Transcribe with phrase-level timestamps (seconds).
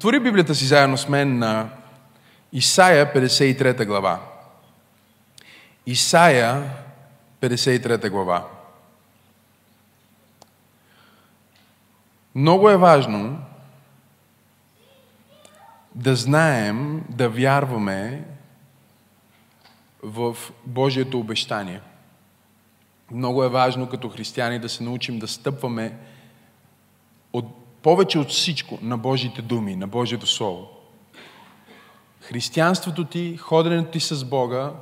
[0.00, 1.68] Отвори Библията си заедно с мен на
[2.52, 4.20] Исаия 53 глава.
[5.86, 6.70] Исаия
[7.40, 8.46] 53 глава.
[12.34, 13.38] Много е важно
[15.94, 18.24] да знаем, да вярваме
[20.02, 21.80] в Божието обещание.
[23.10, 25.96] Много е важно като християни да се научим да стъпваме
[27.32, 30.68] от, повече от всичко на Божите думи, на Божието Слово.
[32.20, 34.72] Християнството ти, ходенето ти с Бога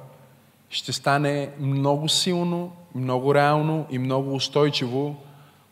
[0.70, 5.16] ще стане много силно, много реално и много устойчиво,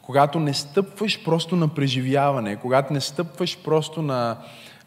[0.03, 4.37] когато не стъпваш просто на преживяване, когато не стъпваш просто на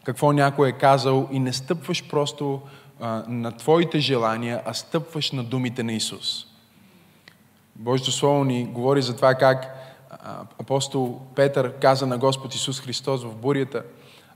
[0.04, 2.60] какво някой е казал и не стъпваш просто
[3.00, 6.46] а, на твоите желания, а стъпваш на думите на Исус.
[7.76, 9.79] Божието Слово ни говори за това как
[10.60, 13.82] апостол Петър каза на Господ Исус Христос в бурята,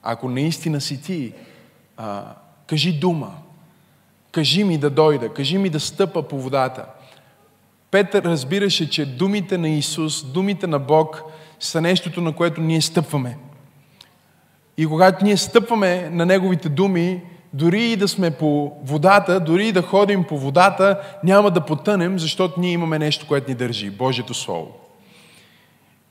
[0.02, 1.32] ако наистина си ти,
[1.96, 2.24] а,
[2.66, 3.30] кажи дума,
[4.32, 6.86] кажи ми да дойда, кажи ми да стъпа по водата.
[7.90, 11.22] Петър разбираше, че думите на Исус, думите на Бог
[11.60, 13.38] са нещото, на което ние стъпваме.
[14.76, 19.72] И когато ние стъпваме на Неговите думи, дори и да сме по водата, дори и
[19.72, 24.34] да ходим по водата, няма да потънем, защото ние имаме нещо, което ни държи Божието
[24.34, 24.83] Слово.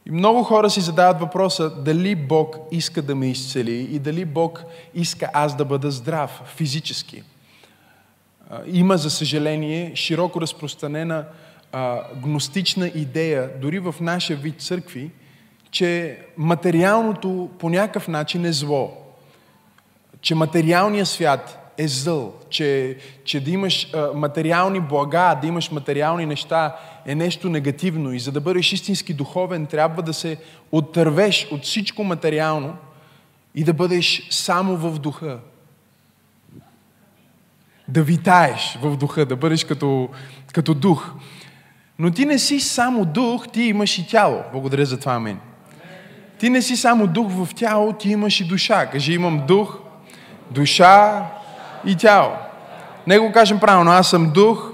[0.06, 4.64] И много хора си задават въпроса дали Бог иска да ме изцели и дали Бог
[4.94, 7.24] иска аз да бъда здрав физически.
[8.68, 11.26] Има, за съжаление, широко разпространена
[12.24, 15.12] гностична идея, дори в нашия вид църкви,
[15.72, 19.04] че материалното по някакъв начин е зло
[20.24, 26.26] че материалният свят е зъл, че, че да имаш а, материални блага, да имаш материални
[26.26, 30.38] неща е нещо негативно и за да бъдеш истински духовен трябва да се
[30.72, 32.76] оттървеш от всичко материално
[33.56, 35.40] и да бъдеш само в духа.
[37.88, 40.10] Да витаеш в духа, да бъдеш като,
[40.54, 41.12] като дух.
[42.00, 44.44] Но ти не си само дух, ти имаш и тяло.
[44.52, 45.40] Благодаря за това, амин.
[46.40, 48.86] Ти не си само дух в тяло, ти имаш и душа.
[48.86, 49.80] Кажи, имам дух,
[50.52, 51.26] душа
[51.86, 52.32] и тяло.
[53.08, 54.72] Него кажем правилно, аз съм дух,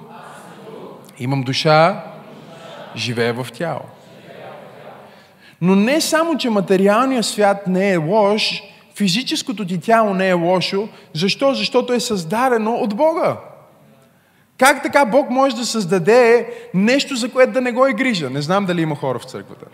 [1.19, 2.03] имам душа,
[2.95, 3.81] живея в тяло.
[5.61, 8.63] Но не само, че материалният свят не е лош,
[8.95, 10.87] физическото ти тяло не е лошо.
[11.13, 11.53] Защо?
[11.53, 13.37] Защото е създадено от Бога.
[14.57, 18.29] Как така Бог може да създаде нещо, за което да не го е грижа?
[18.29, 19.65] Не знам дали има хора в църквата.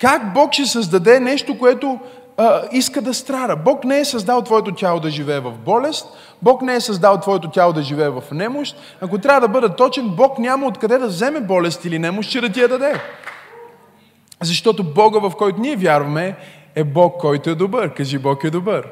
[0.00, 2.00] Как Бог ще създаде нещо, което
[2.36, 3.56] а, иска да страда.
[3.56, 6.06] Бог не е създал твоето тяло да живее в болест,
[6.42, 8.76] Бог не е създал твоето тяло да живее в немощ.
[9.00, 12.48] Ако трябва да бъда точен, Бог няма откъде да вземе болест или немощ, че да
[12.48, 13.00] ти я даде.
[14.42, 16.36] Защото Бога, в който ние вярваме,
[16.74, 17.94] е Бог, който е добър.
[17.94, 18.88] Кажи, Бог е добър.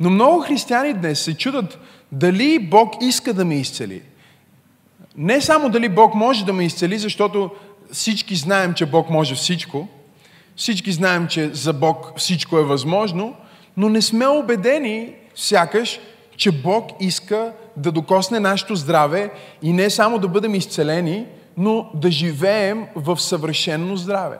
[0.00, 1.78] Но много християни днес се чудат
[2.12, 4.02] дали Бог иска да ме изцели.
[5.16, 7.50] Не само дали Бог може да ме изцели, защото
[7.92, 9.88] всички знаем, че Бог може всичко,
[10.58, 13.34] всички знаем, че за Бог всичко е възможно,
[13.76, 16.00] но не сме убедени, сякаш,
[16.36, 19.30] че Бог иска да докосне нашето здраве
[19.62, 21.26] и не само да бъдем изцелени,
[21.56, 24.38] но да живеем в съвършено здраве.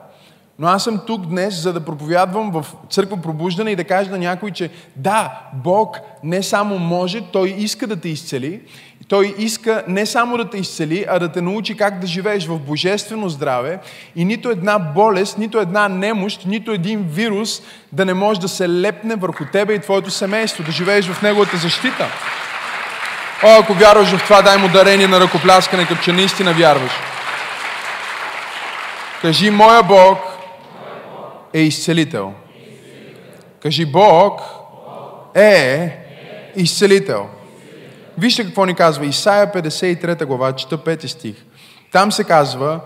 [0.59, 4.17] Но аз съм тук днес, за да проповядвам в църква пробуждане и да кажа на
[4.17, 8.61] някой, че да, Бог не само може, Той иска да те изцели.
[9.09, 12.59] Той иска не само да те изцели, а да те научи как да живееш в
[12.59, 13.79] божествено здраве
[14.15, 17.61] и нито една болест, нито една немощ, нито един вирус
[17.91, 21.57] да не може да се лепне върху тебе и твоето семейство, да живееш в Неговата
[21.57, 22.07] защита.
[23.43, 26.91] О, ако вярваш в това, дай му дарение на ръкопляскане, като че наистина вярваш.
[29.21, 30.17] Кажи, моя Бог
[31.53, 32.33] е изцелител.
[33.61, 34.41] Кажи, Бог
[35.35, 35.91] е
[36.55, 37.29] изцелител.
[38.19, 41.35] Вижте какво ни казва Исаия 53 глава, чета 5 стих.
[41.91, 42.79] Там се казва,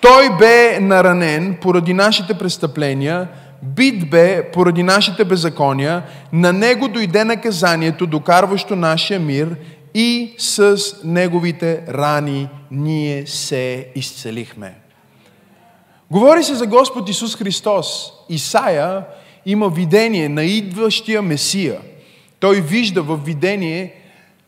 [0.00, 3.28] Той бе наранен поради нашите престъпления,
[3.62, 6.02] бит бе поради нашите беззакония,
[6.32, 9.56] на Него дойде наказанието, докарващо нашия мир
[9.94, 14.74] и с Неговите рани ние се изцелихме.
[16.10, 18.12] Говори се за Господ Исус Христос.
[18.28, 19.04] Исаия
[19.46, 21.80] има видение на идващия Месия.
[22.40, 23.94] Той вижда в видение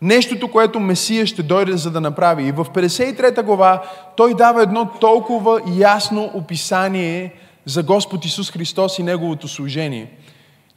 [0.02, 2.44] нещото, което Месия ще дойде за да направи.
[2.44, 3.82] И в 53 глава
[4.16, 7.34] той дава едно толкова ясно описание
[7.66, 10.12] за Господ Исус Христос и Неговото служение.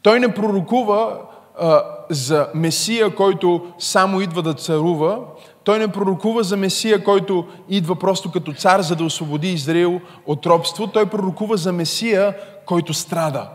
[0.01, 1.17] Той не пророкува
[1.59, 5.19] а, за Месия, който само идва да царува,
[5.63, 10.45] той не пророкува за Месия, който идва просто като цар, за да освободи Израил от
[10.45, 10.87] робство.
[10.87, 13.49] Той пророкува за Месия, който страда.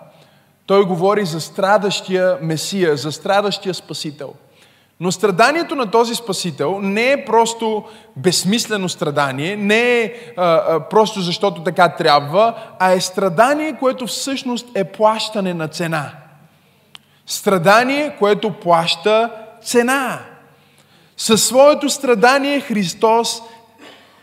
[0.67, 4.33] Той говори за страдащия Месия, за страдащия Спасител.
[5.01, 7.85] Но страданието на този Спасител не е просто
[8.17, 14.67] безсмислено страдание, не е а, а, просто защото така трябва, а е страдание, което всъщност
[14.75, 16.11] е плащане на цена.
[17.27, 19.31] Страдание, което плаща
[19.63, 20.19] цена.
[21.17, 23.43] Със своето страдание Христос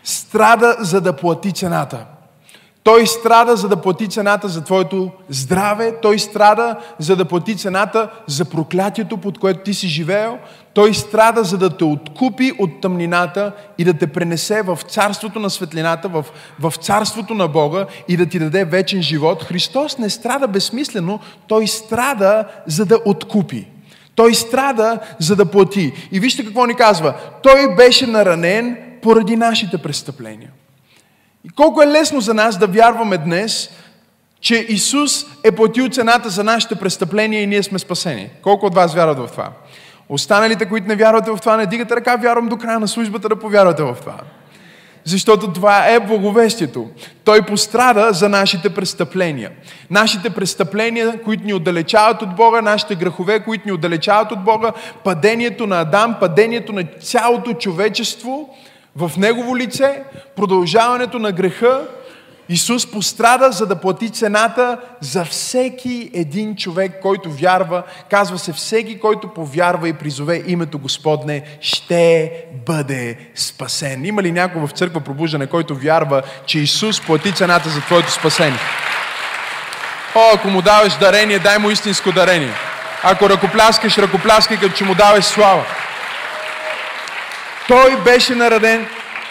[0.04, 2.06] страда, за да плати цената.
[2.84, 5.94] Той страда, за да плати цената за твоето здраве.
[6.02, 10.38] Той страда, за да плати цената за проклятието, под което ти си живеел.
[10.74, 15.50] Той страда, за да те откупи от тъмнината и да те пренесе в царството на
[15.50, 16.24] светлината, в,
[16.60, 19.44] в царството на Бога и да ти даде вечен живот.
[19.44, 23.66] Христос не страда безсмислено, Той страда, за да откупи.
[24.14, 25.92] Той страда, за да плати.
[26.12, 27.14] И вижте какво ни казва.
[27.42, 30.50] Той беше наранен поради нашите престъпления.
[31.44, 33.70] И колко е лесно за нас да вярваме днес,
[34.40, 38.30] че Исус е платил цената за нашите престъпления и ние сме спасени.
[38.42, 39.50] Колко от вас вярват в това?
[40.08, 43.36] Останалите, които не вярвате в това, не дигате ръка, вярвам до края на службата да
[43.36, 44.14] повярвате в това.
[45.04, 46.90] Защото това е благовестието.
[47.24, 49.50] Той пострада за нашите престъпления.
[49.90, 54.72] Нашите престъпления, които ни отдалечават от Бога, нашите грехове, които ни отдалечават от Бога,
[55.04, 58.56] падението на Адам, падението на цялото човечество
[58.96, 60.02] в Негово лице,
[60.36, 61.80] продължаването на греха,
[62.48, 67.82] Исус пострада, за да плати цената за всеки един човек, който вярва.
[68.10, 72.32] Казва се, всеки, който повярва и призове името Господне, ще
[72.66, 74.04] бъде спасен.
[74.04, 78.58] Има ли някой в църква пробуждане, който вярва, че Исус плати цената за твоето спасение?
[80.14, 82.52] О, ако му даваш дарение, дай му истинско дарение.
[83.02, 85.64] Ако ръкопляскаш, ръкопляскай, като че му даваш слава.
[87.72, 88.86] Той беше нареден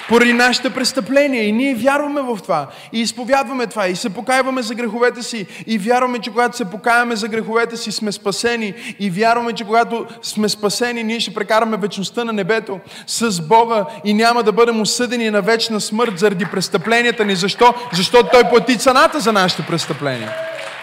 [0.10, 1.44] поради нашите престъпления.
[1.48, 2.68] И ние вярваме в това.
[2.94, 3.88] И изповядваме това.
[3.88, 5.46] И се покаяваме за греховете си.
[5.68, 8.74] И вярваме, че когато се покаяваме за греховете си, сме спасени.
[9.00, 14.14] И вярваме, че когато сме спасени, ние ще прекараме вечността на небето с Бога и
[14.14, 17.36] няма да бъдем осъдени на вечна смърт заради престъпленията ни.
[17.36, 17.74] Защо?
[17.94, 20.34] Защото Той плати цената за нашите престъпления.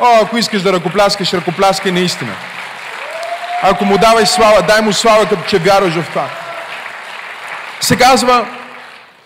[0.01, 2.33] О, ако искаш да ръкопляскаш, ръкопляскай наистина.
[3.63, 6.29] Ако му давай слава, дай му слава, като че вярваш в това.
[7.81, 8.47] Се казва,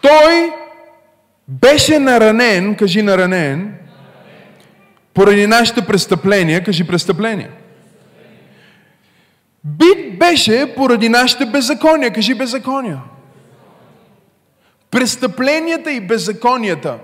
[0.00, 0.52] той
[1.48, 3.74] беше наранен, кажи наранен,
[5.14, 7.50] поради нашите престъпления, кажи престъпления.
[9.64, 13.00] Бит беше поради нашите беззакония, кажи беззакония.
[14.90, 16.98] Престъпленията и беззаконията.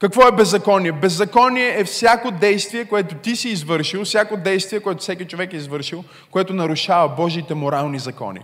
[0.00, 0.92] Какво е беззаконие?
[0.92, 6.04] Беззаконие е всяко действие, което ти си извършил, всяко действие, което всеки човек е извършил,
[6.30, 8.40] което нарушава Божиите морални закони.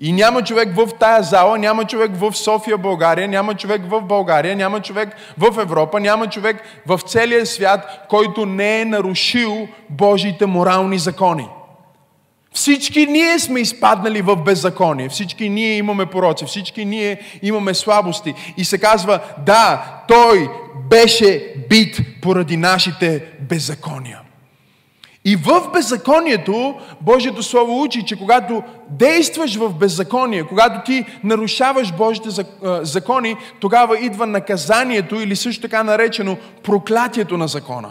[0.00, 4.56] И няма човек в тая зала, няма човек в София, България, няма човек в България,
[4.56, 10.98] няма човек в Европа, няма човек в целия свят, който не е нарушил Божиите морални
[10.98, 11.48] закони.
[12.52, 15.08] Всички ние сме изпаднали в беззаконие.
[15.08, 16.44] Всички ние имаме пороци.
[16.44, 18.34] Всички ние имаме слабости.
[18.56, 20.50] И се казва, да, той
[20.90, 24.20] беше бит поради нашите беззакония.
[25.28, 32.28] И в беззаконието Божието Слово учи, че когато действаш в беззаконие, когато ти нарушаваш Божите
[32.82, 37.88] закони, тогава идва наказанието или също така наречено проклятието на закона.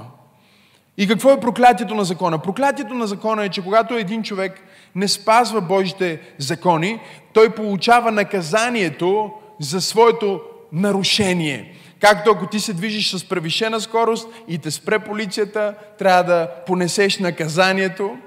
[0.97, 2.37] И какво е проклятието на закона?
[2.37, 4.61] Проклятието на закона е, че когато един човек
[4.95, 6.99] не спазва Божите закони,
[7.33, 10.39] той получава наказанието за своето
[10.73, 11.73] нарушение.
[12.01, 17.19] Както ако ти се движиш с превишена скорост и те спре полицията, трябва да понесеш
[17.19, 18.17] наказанието.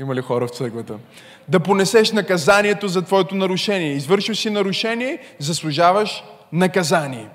[0.00, 0.94] Има ли хора в църквата?
[1.48, 3.92] Да понесеш наказанието за твоето нарушение.
[3.92, 7.28] Извършил си нарушение, заслужаваш наказание.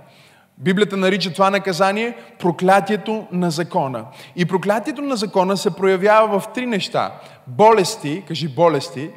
[0.58, 4.06] Библията нарича това наказание проклятието на закона.
[4.36, 7.20] И проклятието на закона се проявява в три неща.
[7.48, 9.10] Болести, кажи болести,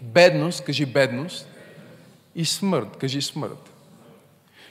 [0.00, 1.48] бедност, кажи бедност
[2.34, 3.69] и смърт, кажи смърт.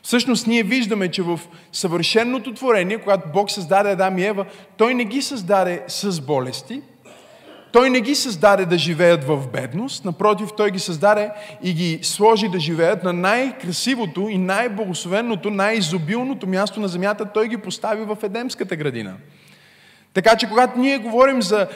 [0.04, 1.40] Всъщност ние виждаме, че в
[1.72, 4.46] съвършенното творение, когато Бог създаде Адам и Ева,
[4.78, 6.82] Той не ги създаде с болести,
[7.72, 11.32] Той не ги създаде да живеят в бедност, напротив, Той ги създаде
[11.64, 17.58] и ги сложи да живеят на най-красивото и най-благословеното, най-изобилното място на земята, Той ги
[17.58, 19.14] постави в Едемската градина.
[20.14, 21.68] Така че когато ние говорим за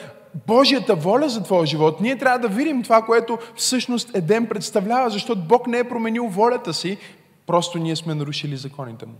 [0.46, 5.40] Божията воля за твоя живот, ние трябва да видим това, което всъщност Едем представлява, защото
[5.40, 6.98] Бог не е променил волята си,
[7.46, 9.14] Просто ние сме нарушили законите му.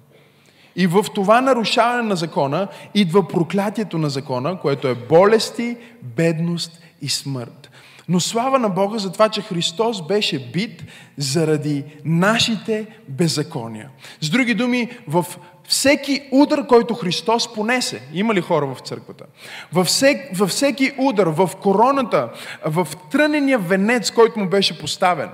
[0.77, 7.09] И в това нарушаване на закона идва проклятието на закона, което е болести, бедност и
[7.09, 7.71] смърт.
[8.09, 10.85] Но слава на Бога за това, че Христос беше бит
[11.17, 13.91] заради нашите беззакония.
[14.21, 15.27] С други думи, в
[15.69, 19.25] всеки удар, който Христос понесе, има ли хора в църквата?
[19.73, 22.29] Във всеки, във всеки удар, в короната,
[22.67, 25.31] в трънения венец, който му беше поставен,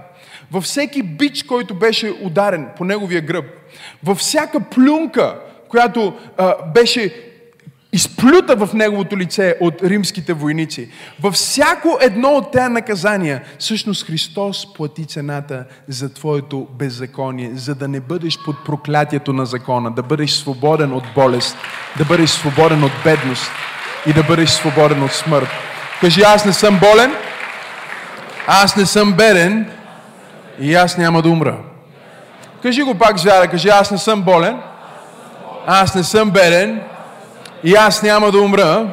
[0.53, 3.45] във всеки бич, който беше ударен по неговия гръб,
[4.05, 7.31] във всяка плюнка, която а, беше
[7.93, 10.89] изплюта в неговото лице от римските войници.
[11.21, 17.89] Във всяко едно от тези наказания, всъщност Христос плати цената за твоето беззаконие, за да
[17.89, 21.57] не бъдеш под проклятието на закона, да бъдеш свободен от болест,
[21.99, 23.51] да бъдеш свободен от бедност
[24.07, 25.49] и да бъдеш свободен от смърт.
[26.01, 27.13] Кажи, аз не съм болен,
[28.47, 29.71] аз не съм беден
[30.61, 31.57] и аз няма да умра.
[32.63, 34.59] Кажи го пак, Звяра, кажи, аз не съм болен,
[35.67, 36.81] аз не съм беден
[37.65, 38.87] и аз няма да умра,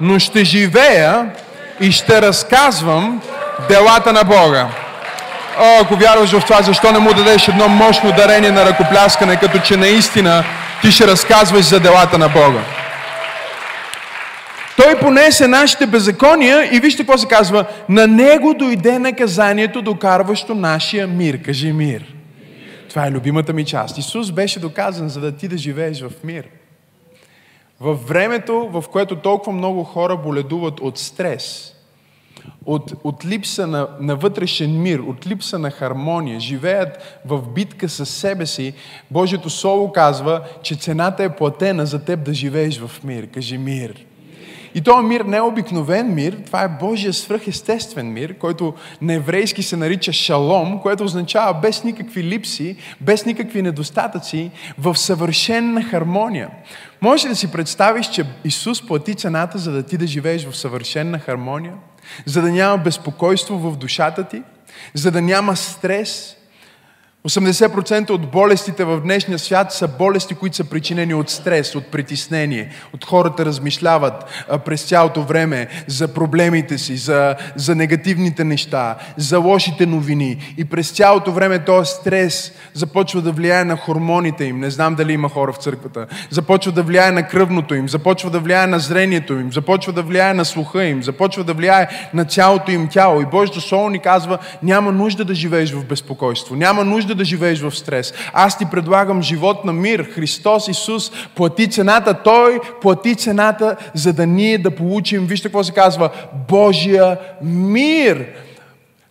[0.00, 1.30] но ще живея
[1.80, 3.20] и ще разказвам
[3.68, 4.66] делата на Бога.
[5.58, 9.58] О, ако вярваш в това, защо не му дадеш едно мощно дарение на ръкопляскане, като
[9.58, 10.44] че наистина
[10.82, 12.60] ти ще разказваш за делата на Бога.
[14.76, 17.64] Той понесе нашите беззакония и вижте какво се казва.
[17.88, 21.42] На него дойде наказанието, докарващо нашия мир.
[21.42, 22.14] Кажи мир.
[22.88, 23.98] Това е любимата ми част.
[23.98, 26.44] Исус беше доказан, за да ти да живееш в мир.
[27.80, 31.74] В времето, в което толкова много хора боледуват от стрес,
[32.66, 38.06] от, от липса на, на вътрешен мир, от липса на хармония, живеят в битка с
[38.06, 38.74] себе си,
[39.10, 43.26] Божието Слово казва, че цената е платена за теб да живееш в мир.
[43.26, 44.04] Кажи мир.
[44.74, 49.62] И този мир не е обикновен мир, това е Божия свръхестествен мир, който на еврейски
[49.62, 56.48] се нарича шалом, което означава без никакви липси, без никакви недостатъци, в съвършенна хармония.
[57.00, 61.18] Може да си представиш, че Исус плати цената, за да ти да живееш в съвършенна
[61.18, 61.74] хармония,
[62.26, 64.42] за да няма безпокойство в душата ти,
[64.94, 66.36] за да няма стрес,
[67.28, 72.70] 80% от болестите в днешния свят са болести, които са причинени от стрес, от притеснение.
[72.94, 79.38] От хората размишляват а, през цялото време за проблемите си, за, за негативните неща, за
[79.38, 80.54] лошите новини.
[80.58, 84.60] И през цялото време този стрес започва да влияе на хормоните им.
[84.60, 86.06] Не знам дали има хора в църквата.
[86.30, 90.34] Започва да влияе на кръвното им, започва да влияе на зрението им, започва да влияе
[90.34, 93.20] на слуха им, започва да влияе на цялото им тяло.
[93.20, 97.24] И Божието Слово ни казва, няма нужда да живееш в безпокойство, няма нужда нужда да
[97.24, 98.12] живееш в стрес.
[98.32, 100.08] Аз ти предлагам живот на мир.
[100.14, 102.14] Христос Исус плати цената.
[102.14, 106.10] Той плати цената, за да ние да получим, вижте какво се казва,
[106.48, 108.26] Божия мир.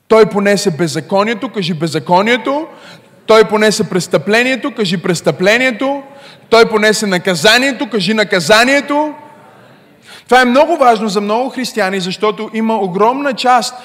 [0.08, 2.68] Той понесе беззаконието, кажи беззаконието.
[3.26, 6.04] Той понесе престъплението, кажи престъплението.
[6.50, 9.14] Той понесе наказанието, кажи наказанието.
[10.26, 13.76] Това е много важно за много християни, защото има огромна част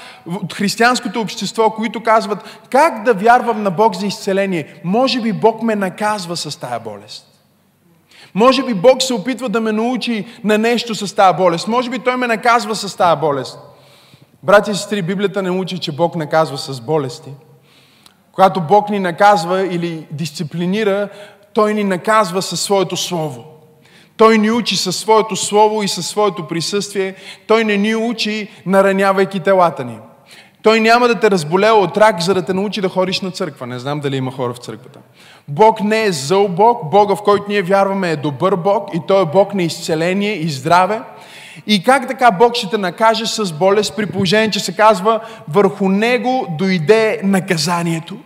[0.43, 2.39] от християнското общество, които казват
[2.71, 4.81] как да вярвам на Бог за изцеление.
[4.85, 7.27] Може би Бог ме наказва с тая болест.
[8.35, 11.69] Може би Бог се опитва да ме научи на нещо с тази болест.
[11.69, 13.59] Може би Той ме наказва с тази болест.
[14.43, 17.31] Братя и сестри, Библията не учи, че Бог наказва с болести.
[18.33, 21.09] Когато Бог ни наказва или дисциплинира,
[21.53, 23.45] Той ни наказва със своето Слово.
[24.17, 27.15] Той ни учи със своето слово и със своето присъствие.
[27.47, 29.99] Той не ни учи, наранявайки телата ни.
[30.63, 33.67] Той няма да те разболее от рак, за да те научи да ходиш на църква.
[33.67, 34.99] Не знам дали има хора в църквата.
[35.49, 36.91] Бог не е зъл Бог.
[36.91, 40.49] Бога, в който ние вярваме, е добър Бог и Той е Бог на изцеление и
[40.49, 41.01] здраве.
[41.67, 45.89] И как така Бог ще те накаже с болест при положение, че се казва върху
[45.89, 48.17] Него дойде наказанието?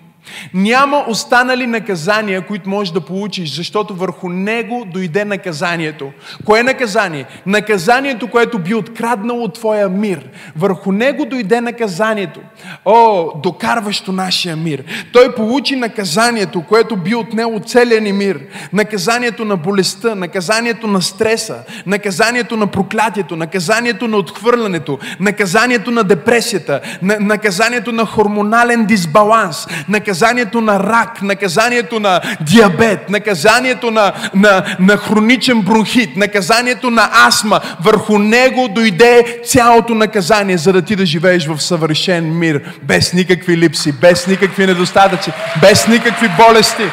[0.54, 6.10] Няма останали наказания, които можеш да получиш, защото върху него дойде наказанието.
[6.44, 7.26] Кое е наказание?
[7.46, 10.28] Наказанието, което би откраднало от твоя мир.
[10.56, 12.40] Върху него дойде наказанието.
[12.84, 14.84] О, докарващо нашия мир.
[15.12, 18.40] Той получи наказанието, което би отнело целия ни мир.
[18.72, 21.56] Наказанието на болестта, наказанието на стреса,
[21.86, 30.60] наказанието на проклятието, наказанието на отхвърлянето, наказанието на депресията, наказанието на хормонален дисбаланс, наказанието наказанието
[30.60, 37.60] на рак, наказанието на диабет, наказанието на, на, на хроничен бронхит, наказанието на астма.
[37.80, 43.56] Върху него дойде цялото наказание, за да ти да живееш в съвършен мир, без никакви
[43.56, 46.90] липси, без никакви недостатъци, без никакви болести.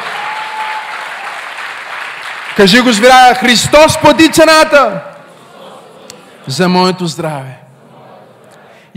[2.56, 5.00] Кажи го, звирая, Христос плати цената
[6.46, 7.67] за моето здраве.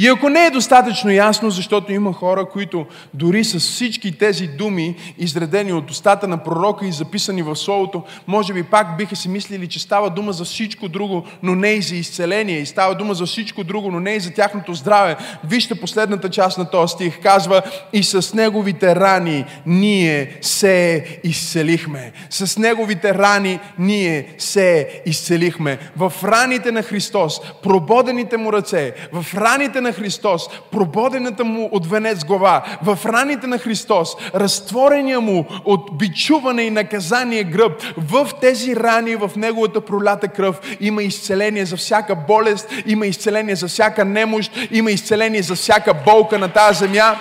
[0.01, 4.95] И ако не е достатъчно ясно, защото има хора, които дори с всички тези думи,
[5.17, 9.67] изредени от устата на пророка и записани в Словото, може би пак биха си мислили,
[9.67, 12.59] че става дума за всичко друго, но не и за изцеление.
[12.59, 15.15] И става дума за всичко друго, но не и за тяхното здраве.
[15.43, 17.21] Вижте последната част на този стих.
[17.21, 17.61] Казва,
[17.93, 22.11] и с неговите рани ние се изцелихме.
[22.29, 25.77] С неговите рани ние се изцелихме.
[25.97, 32.23] В раните на Христос, прободените му ръце, в раните на Христос, прободената му от венец
[32.23, 39.15] глава, в раните на Христос, разтворения му от бичуване и наказание гръб, в тези рани,
[39.15, 44.91] в неговата пролята кръв, има изцеление за всяка болест, има изцеление за всяка немощ, има
[44.91, 47.15] изцеление за всяка болка на тази земя.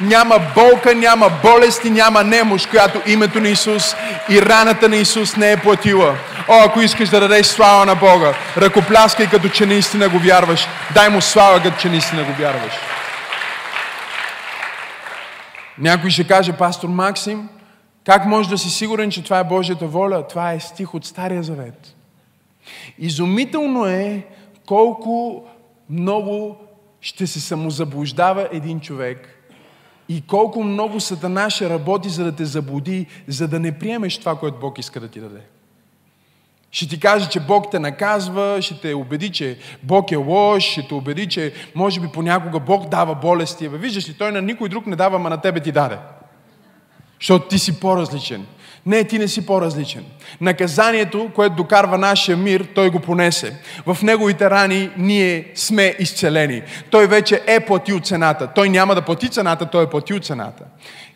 [0.00, 3.94] Няма болка, няма болест и няма немощ, която името на Исус
[4.28, 6.14] и раната на Исус не е платила.
[6.48, 10.66] О, ако искаш да дадеш слава на Бога, ръкопляскай като че наистина го вярваш.
[10.94, 12.72] Дай му слава, като че наистина го вярваш.
[15.78, 17.48] Някой ще каже, пастор Максим,
[18.06, 20.26] как може да си сигурен, че това е Божията воля?
[20.28, 21.94] Това е стих от Стария Завет.
[22.98, 24.26] Изумително е
[24.66, 25.44] колко
[25.90, 26.56] много
[27.00, 29.38] ще се самозаблуждава един човек
[30.08, 34.38] и колко много Сатана ще работи, за да те заблуди, за да не приемеш това,
[34.38, 35.53] което Бог иска да ти даде.
[36.74, 40.88] Ще ти каже, че Бог те наказва, ще те убеди, че Бог е лош, ще
[40.88, 43.68] те убеди, че може би понякога Бог дава болести.
[43.68, 45.96] Бе, виждаш ли, Той на никой друг не дава, ма на тебе ти даде.
[47.20, 48.46] Защото ти си по-различен.
[48.86, 50.04] Не, ти не си по-различен.
[50.40, 53.56] Наказанието, което докарва нашия мир, той го понесе.
[53.86, 56.62] В неговите рани ние сме изцелени.
[56.90, 58.52] Той вече е платил цената.
[58.54, 60.64] Той няма да плати цената, той е платил цената.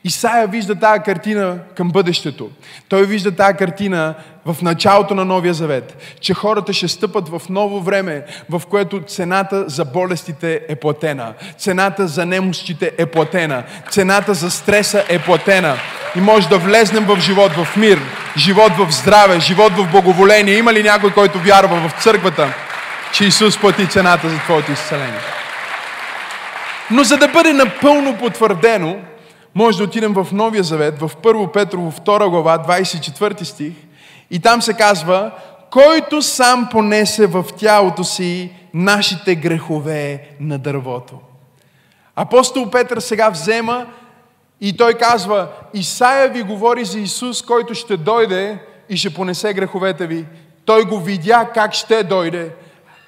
[0.05, 2.51] Исаия вижда тази картина към бъдещето.
[2.89, 4.15] Той вижда тази картина
[4.49, 9.65] в началото на Новия Завет, че хората ще стъпат в ново време, в което цената
[9.69, 15.77] за болестите е платена, цената за немощите е платена, цената за стреса е платена.
[16.17, 18.01] И може да влезнем в живот в мир,
[18.37, 20.59] живот в здраве, живот в благоволение.
[20.59, 22.55] Има ли някой, който вярва в църквата,
[23.13, 25.21] че Исус плати цената за твоето изцеление?
[26.91, 28.97] Но за да бъде напълно потвърдено,
[29.55, 33.73] може да отидем в Новия Завет, в 1 Петрово 2 глава, 24 стих,
[34.31, 35.31] и там се казва,
[35.71, 41.15] който сам понесе в тялото си нашите грехове на дървото.
[42.17, 43.87] Апостол Петър сега взема
[44.61, 50.07] и той казва, Исаия ви говори за Исус, който ще дойде и ще понесе греховете
[50.07, 50.27] ви.
[50.65, 52.55] Той го видя как ще дойде.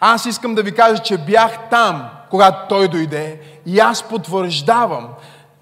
[0.01, 5.09] Аз искам да ви кажа, че бях там, когато той дойде и аз потвърждавам,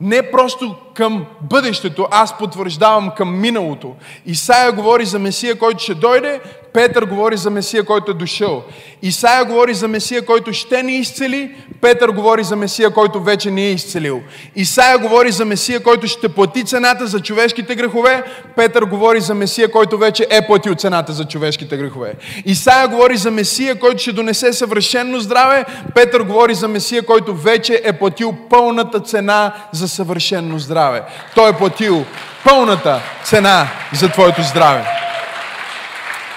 [0.00, 3.94] не просто към бъдещето, аз потвърждавам към миналото.
[4.26, 6.40] Исаия говори за Месия, който ще дойде,
[6.78, 8.64] Петър говори за Месия, който е дошъл.
[9.02, 13.66] Исаия говори за Месия, който ще ни изцели, Петър говори за Месия, който вече ни
[13.66, 14.22] е изцелил.
[14.56, 18.22] Исаия говори за Месия, който ще плати цената за човешките грехове,
[18.56, 22.14] Петър говори за Месия, който вече е платил цената за човешките грехове.
[22.44, 25.64] Исаия говори за Месия, който ще донесе съвършено здраве,
[25.94, 31.02] Петър говори за Месия, който вече е платил пълната цена за съвършено здраве.
[31.34, 32.04] Той е платил
[32.44, 34.84] пълната цена за твоето здраве.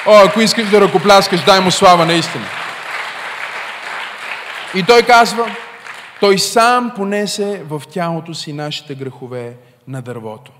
[0.08, 2.46] О, ако искаш да ръкопляскаш, дай му слава наистина.
[4.76, 5.56] И той казва,
[6.20, 10.52] той сам понесе в тялото си нашите грехове на дървото.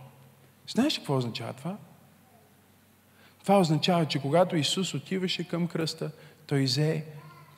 [0.68, 1.78] Знаеш какво означава това?
[3.44, 6.12] Това означава, че когато Исус отиваше към кръста,
[6.48, 7.04] Той взе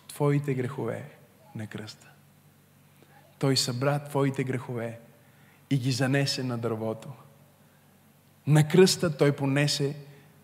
[0.07, 1.03] твоите грехове
[1.55, 2.07] на кръста.
[3.39, 4.99] Той събра твоите грехове
[5.69, 7.09] и ги занесе на дървото.
[8.47, 9.95] На кръста Той понесе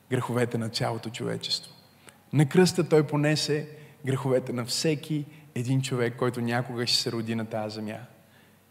[0.09, 1.73] греховете на цялото човечество.
[2.33, 3.69] На кръста той понесе
[4.05, 7.99] греховете на всеки един човек, който някога ще се роди на тази земя.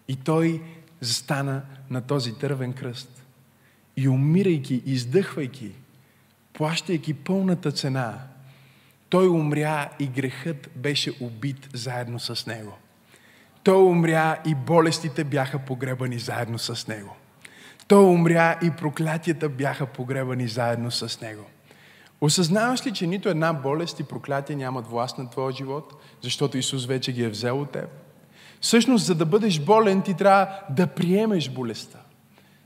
[0.09, 0.62] И той
[1.01, 3.24] застана на този дървен кръст.
[3.96, 5.72] И умирайки, издъхвайки,
[6.53, 8.18] плащайки пълната цена,
[9.09, 12.79] той умря и грехът беше убит заедно с него.
[13.62, 17.16] Той умря и болестите бяха погребани заедно с него.
[17.88, 21.44] Той умря и проклятията бяха погребани заедно с него.
[22.20, 26.87] Осъзнаваш ли, че нито една болест и проклятие нямат власт на твоя живот, защото Исус
[26.87, 27.88] вече ги е взел от теб?
[28.61, 31.98] Всъщност, за да бъдеш болен, ти трябва да приемеш болестта.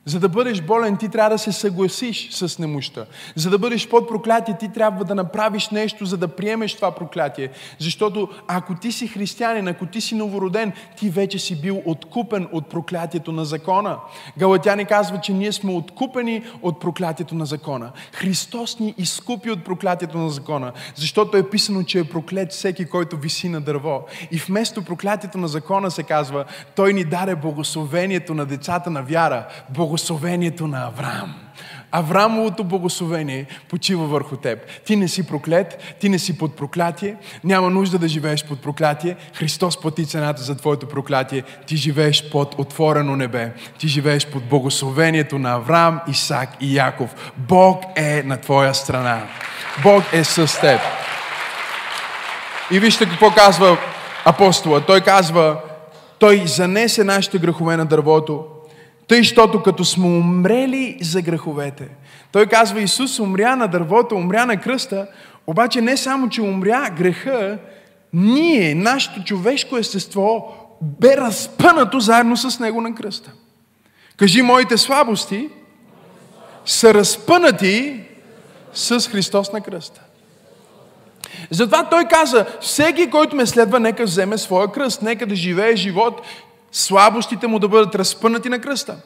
[0.05, 3.07] За да бъдеш болен, ти трябва да се съгласиш с немощта.
[3.37, 7.51] За да бъдеш под проклятие, ти трябва да направиш нещо, за да приемеш това проклятие.
[7.79, 12.67] Защото ако ти си християнин, ако ти си новороден, ти вече си бил откупен от
[12.67, 13.99] проклятието на закона.
[14.39, 17.93] Галатяни казва, че ние сме откупени от проклятието на закона.
[18.13, 23.17] Христос ни изкупи от проклятието на закона, защото е писано, че е проклет всеки, който
[23.17, 24.05] виси на дърво.
[24.31, 26.45] И вместо проклятието на закона се казва,
[26.77, 29.47] Той ни даде благословението на децата на вяра
[29.93, 31.35] благословението на Авраам.
[31.91, 34.59] Аврамовото благословение почива върху теб.
[34.85, 39.17] Ти не си проклет, ти не си под проклятие, няма нужда да живееш под проклятие.
[39.35, 41.43] Христос плати цената за твоето проклятие.
[41.67, 43.53] Ти живееш под отворено небе.
[43.79, 47.33] Ти живееш под благословението на Авраам, Исак и Яков.
[47.37, 49.23] Бог е на твоя страна.
[49.83, 50.81] Бог е с теб.
[52.71, 53.79] И вижте какво казва
[54.25, 54.81] апостола.
[54.81, 55.57] Той казва,
[56.19, 58.45] той занесе нашите грехове на дървото,
[59.09, 61.89] тъй, щото като сме умрели за греховете.
[62.33, 65.07] Той казва, Исус умря на дървото, умря на кръста,
[65.47, 67.59] обаче не само, че умря греха,
[68.13, 73.33] ние, нашето човешко естество, бе разпънато заедно с Него на кръста.
[74.17, 75.49] Кажи, моите слабости
[76.65, 78.01] са разпънати
[78.73, 80.01] с Христос на кръста.
[81.51, 86.23] Затова той каза, всеки, който ме следва, нека вземе своя кръст, нека да живее живот,
[86.73, 88.97] слабостите му да бъдат разпънати на кръста.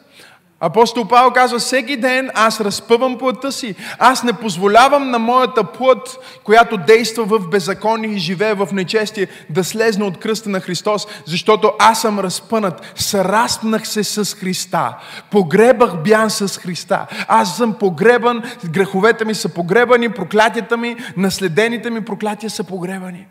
[0.61, 3.75] Апостол Павел казва, всеки ден аз разпъвам плътта си.
[3.99, 9.65] Аз не позволявам на моята плът, която действа в беззаконие и живее в нечестие, да
[9.65, 12.93] слезне от кръста на Христос, защото аз съм разпънат.
[12.95, 14.97] Сраснах се с Христа.
[15.31, 17.07] Погребах бян с Христа.
[17.29, 23.27] Аз съм погребан, греховете ми са погребани, проклятията ми, наследените ми проклятия са погребани.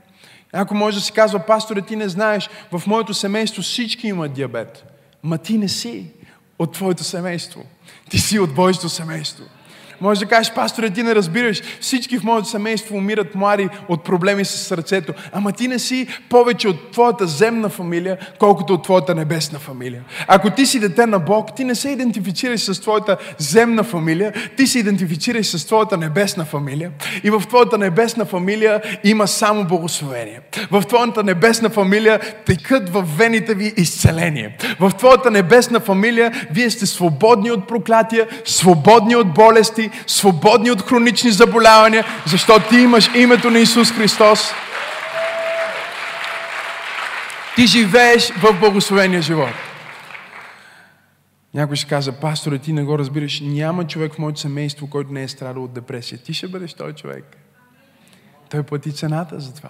[0.53, 4.83] Ако може да си казва, пасторе, ти не знаеш, в моето семейство всички имат диабет.
[5.23, 6.11] Ма ти не си
[6.59, 7.63] от твоето семейство.
[8.09, 9.43] Ти си от Божието семейство.
[10.01, 14.45] Може да кажеш, пасторе, ти не разбираш, всички в моето семейство умират млади от проблеми
[14.45, 15.13] с сърцето.
[15.31, 20.03] Ама ти не си повече от твоята земна фамилия, колкото от твоята небесна фамилия.
[20.27, 24.67] Ако ти си дете на Бог, ти не се идентифицираш с твоята земна фамилия, ти
[24.67, 26.91] се идентифицираш с твоята небесна фамилия.
[27.23, 30.39] И в твоята небесна фамилия има само благословение.
[30.71, 34.57] В твоята небесна фамилия текат в вените ви изцеление.
[34.79, 41.31] В твоята небесна фамилия вие сте свободни от проклятия, свободни от болести, свободни от хронични
[41.31, 44.51] заболявания, защото ти имаш името на Исус Христос.
[47.55, 49.53] Ти живееш в благословения живот.
[51.53, 53.41] Някой ще каза, пасторе, ти не го разбираш.
[53.43, 56.17] Няма човек в моето семейство, който не е страдал от депресия.
[56.17, 57.37] Ти ще бъдеш този човек.
[58.49, 59.69] Той плати цената за това.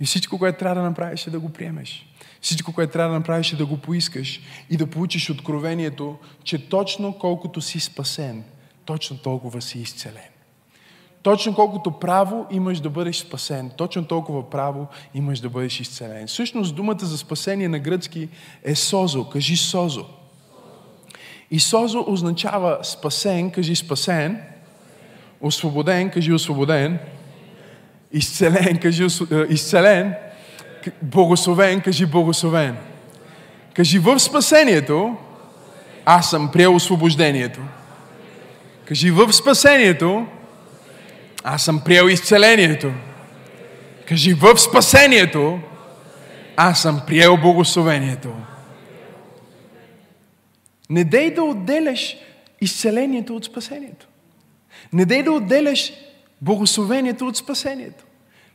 [0.00, 2.06] И всичко, което трябва да направиш е да го приемеш.
[2.40, 7.18] Всичко, което трябва да направиш е да го поискаш и да получиш откровението, че точно
[7.18, 8.44] колкото си спасен,
[8.84, 10.32] точно толкова си изцелен.
[11.22, 16.26] Точно колкото право имаш да бъдеш спасен, точно толкова право имаш да бъдеш изцелен.
[16.26, 18.28] Всъщност думата за спасение на гръцки
[18.64, 19.24] е созо.
[19.24, 20.04] Кажи созо.
[21.50, 24.42] И созо означава спасен, кажи спасен,
[25.40, 26.98] освободен, кажи освободен,
[28.12, 30.14] изцелен, кажи е, изцелен,
[31.02, 32.76] благословен, кажи благословен.
[33.74, 35.16] Кажи в спасението,
[36.04, 37.60] аз съм приел освобождението.
[38.84, 40.26] Кажи в спасението,
[41.44, 42.92] аз съм приел изцелението.
[44.08, 45.60] Кажи в спасението,
[46.56, 48.34] аз съм приел благословението.
[50.90, 52.16] Не дей да отделяш
[52.60, 54.06] изцелението от спасението.
[54.92, 55.92] Не дей да отделяш
[56.40, 58.04] благословението от спасението.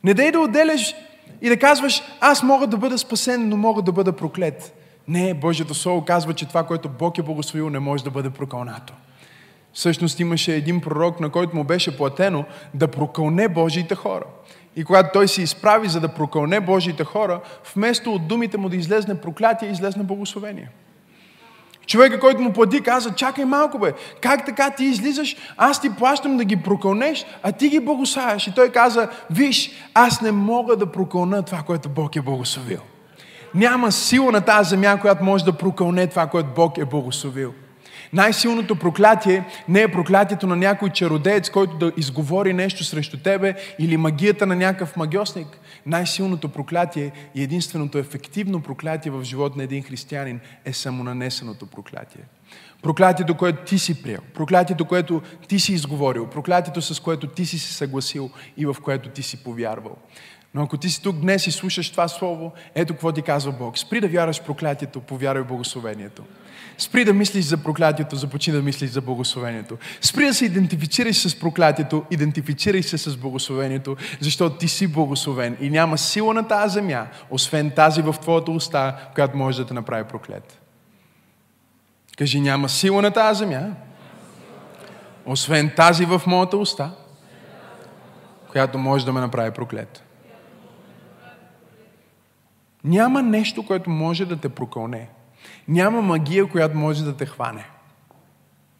[0.04, 0.96] Не дей да отделяш
[1.42, 4.74] и да казваш, аз мога да бъда спасен, но мога да бъда проклет.
[5.08, 8.94] Не, Божието Слово казва, че това, което Бог е благословил, не може да бъде прокълнато.
[9.74, 14.24] Всъщност имаше един пророк, на който му беше платено да прокълне Божиите хора.
[14.76, 17.42] И когато той се изправи за да прокълне Божиите хора,
[17.76, 20.70] вместо от думите му да излезне проклятие, излезне благословение.
[21.88, 26.38] Човека, който му плати, каза, чакай малко бе, как така ти излизаш, аз ти плащам
[26.38, 28.48] да ги прокълнеш, а ти ги благославяш.
[28.48, 32.80] И той каза, виж, аз не мога да прокълна това, което Бог е благословил.
[33.54, 37.54] Няма сила на тази земя, която може да прокълне това, което Бог е благословил.
[38.14, 43.98] Най-силното проклятие не е проклятието на някой чародеец, който да изговори нещо срещу тебе или
[43.98, 45.48] магията на някакъв магиосник.
[45.86, 52.22] Най-силното проклятие и единственото ефективно проклятие в живота на един християнин е самонанесеното проклятие.
[52.82, 57.60] Проклятието, което ти си приел, проклятието, което ти си изговорил, проклятието, с което ти си
[57.60, 59.96] се съгласил и в което ти си повярвал.
[60.54, 63.78] Но ако ти си тук днес и слушаш това слово, ето какво ти казва Бог.
[63.78, 66.24] Спри да вярваш проклятието, повярвай благословението.
[66.78, 69.78] Спри да мислиш за проклятието, започни да мислиш за благословението.
[70.02, 75.70] Спри да се идентифицираш с проклятието, идентифицирай се с благословението, защото ти си благословен и
[75.70, 80.04] няма сила на тази земя, освен тази в твоята уста, която може да те направи
[80.04, 80.62] проклет.
[82.18, 83.76] Кажи, няма сила на тази земя,
[85.26, 86.92] освен тази в моята уста,
[88.52, 90.04] която може да ме направи проклет.
[92.84, 95.10] Няма нещо, което може да те прокълне.
[95.68, 97.66] Няма магия, която може да те хване.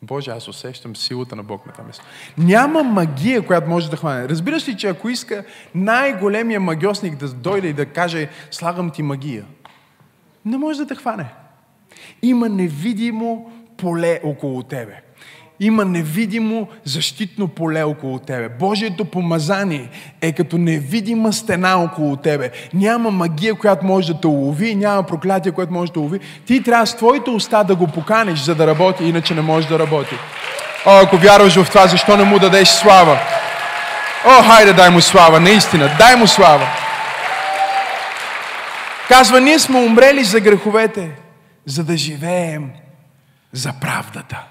[0.02, 2.04] Боже, аз усещам силата на Бог на това место.
[2.38, 4.30] Няма магия, която може да хване.
[4.30, 5.44] Разбираш ли, че ако иска
[5.76, 9.46] най-големия магиосник да дойде и да каже, слагам ти магия,
[10.46, 11.34] не може да те хване.
[12.22, 15.02] Има невидимо поле около тебе
[15.60, 18.50] има невидимо защитно поле около тебе.
[18.50, 19.90] Божието помазание
[20.22, 22.52] е като невидима стена около тебе.
[22.74, 26.20] Няма магия, която може да те улови, няма проклятие, което може да улови.
[26.46, 29.80] Ти трябва с твоите уста да го поканиш, за да работи, иначе не може да
[29.80, 30.16] работи.
[30.86, 33.20] О, ако вярваш в това, защо не му дадеш слава?
[34.26, 36.68] О, хайде дай му слава, наистина, дай му слава.
[39.08, 41.12] Казва, ние сме умрели за греховете,
[41.66, 42.72] за да живеем
[43.54, 44.44] за правдата.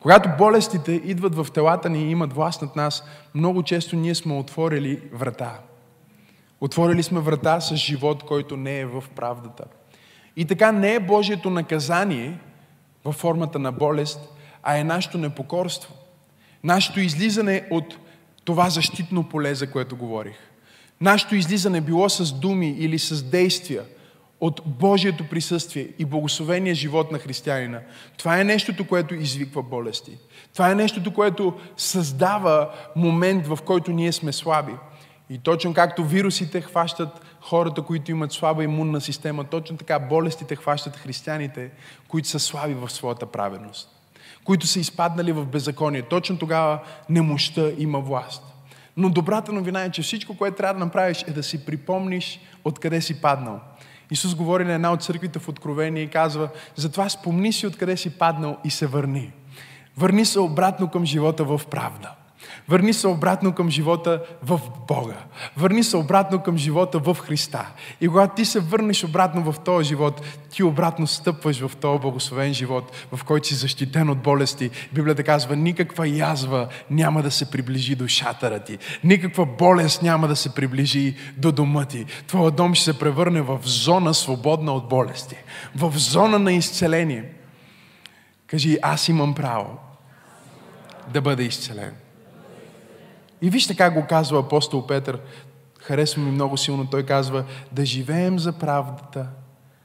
[0.00, 4.34] Когато болестите идват в телата ни и имат власт над нас, много често ние сме
[4.34, 5.58] отворили врата.
[6.60, 9.64] Отворили сме врата с живот, който не е в правдата.
[10.36, 12.38] И така не е Божието наказание
[13.04, 14.20] във формата на болест,
[14.62, 15.94] а е нашето непокорство.
[16.64, 17.96] Нашето излизане от
[18.44, 20.36] това защитно поле, за което говорих.
[21.00, 23.82] Нашето излизане било с думи или с действия–
[24.40, 27.80] от Божието присъствие и благословения живот на християнина.
[28.16, 30.18] Това е нещото, което извиква болести.
[30.52, 34.72] Това е нещото, което създава момент, в който ние сме слаби.
[35.30, 37.08] И точно както вирусите хващат
[37.40, 41.70] хората, които имат слаба имунна система, точно така болестите хващат християните,
[42.08, 43.88] които са слаби в своята праведност.
[44.44, 46.02] Които са изпаднали в беззаконие.
[46.02, 48.42] Точно тогава немощта има власт.
[48.96, 53.00] Но добрата новина е, че всичко, което трябва да направиш е да си припомниш откъде
[53.00, 53.60] си паднал.
[54.10, 58.10] Исус говори на една от църквите в Откровение и казва, затова спомни си откъде си
[58.10, 59.32] паднал и се върни.
[59.96, 62.14] Върни се обратно към живота в правда.
[62.68, 65.16] Върни се обратно към живота в Бога.
[65.56, 67.66] Върни се обратно към живота в Христа.
[68.00, 72.54] И когато ти се върнеш обратно в този живот, ти обратно стъпваш в този благословен
[72.54, 74.70] живот, в който си защитен от болести.
[74.92, 78.78] Библията казва, никаква язва няма да се приближи до шатъра ти.
[79.04, 82.06] Никаква болест няма да се приближи до дома ти.
[82.26, 85.36] Твоя дом ще се превърне в зона свободна от болести.
[85.76, 87.24] В зона на изцеление.
[88.46, 89.78] Кажи, аз имам право
[91.12, 91.92] да бъда изцелен.
[93.42, 95.20] И вижте как го казва апостол Петър.
[95.78, 96.86] Харесва ми много силно.
[96.90, 99.26] Той казва, да живеем за правдата,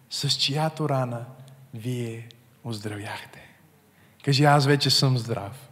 [0.10, 1.26] с чиято рана
[1.74, 2.28] вие
[2.64, 3.42] оздравяхте.
[4.26, 5.70] Кажи, аз вече съм здрав.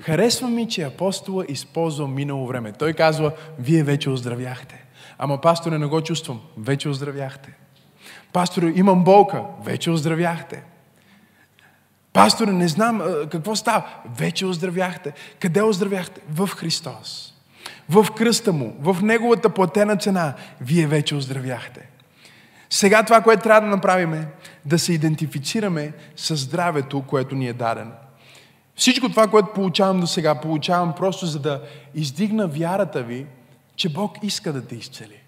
[0.00, 2.72] Харесва ми, че апостола използва минало време.
[2.72, 4.84] Той казва, вие вече оздравяхте.
[5.18, 6.40] Ама пасторе не го чувствам.
[6.56, 7.52] Вече оздравяхте.
[8.32, 9.44] Пасторе, имам болка.
[9.64, 10.62] Вече оздравяхте.
[12.12, 13.84] Пасторе, не знам какво става.
[14.18, 15.12] Вече оздравяхте.
[15.40, 16.20] Къде оздравяхте?
[16.30, 17.34] В Христос.
[17.88, 21.88] В кръста му, в неговата платена цена, вие вече оздравяхте.
[22.70, 24.28] Сега това, което трябва да направим е
[24.64, 27.92] да се идентифицираме с здравето, което ни е дадено.
[28.76, 31.62] Всичко това, което получавам до сега, получавам просто за да
[31.94, 33.26] издигна вярата ви,
[33.76, 35.22] че Бог иска да те изцели.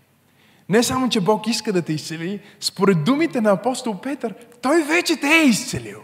[0.69, 5.17] Не само, че Бог иска да те изцели, според думите на апостол Петър, Той вече
[5.17, 6.01] те е изцелил.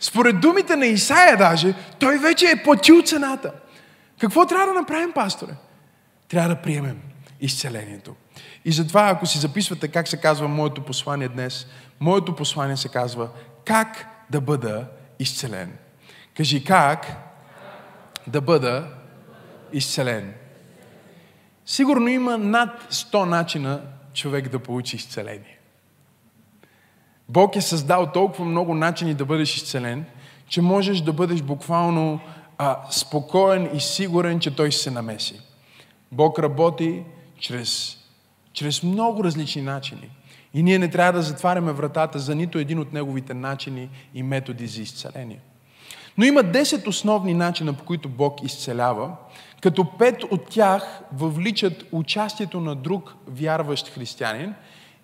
[0.00, 3.52] Според думите на Исаия даже, той вече е платил цената.
[4.20, 5.52] Какво трябва да направим, пасторе?
[6.28, 7.00] Трябва да приемем
[7.40, 8.14] изцелението.
[8.64, 11.66] И затова, ако си записвате как се казва моето послание днес,
[12.00, 13.28] моето послание се казва
[13.64, 14.86] как да бъда
[15.18, 15.72] изцелен.
[16.36, 17.06] Кажи как
[18.26, 18.88] да бъда
[19.72, 20.34] изцелен.
[21.66, 23.82] Сигурно има над 100 начина
[24.14, 25.55] човек да получи изцеление.
[27.28, 30.04] Бог е създал толкова много начини да бъдеш изцелен,
[30.48, 32.20] че можеш да бъдеш буквално
[32.58, 35.40] а, спокоен и сигурен, че Той се намеси.
[36.12, 37.02] Бог работи
[37.38, 37.96] чрез,
[38.52, 40.10] чрез много различни начини.
[40.54, 44.66] И ние не трябва да затваряме вратата за нито един от Неговите начини и методи
[44.66, 45.40] за изцеление.
[46.18, 49.16] Но има 10 основни начина, по които Бог изцелява,
[49.60, 54.54] като пет от тях въвличат участието на друг вярващ християнин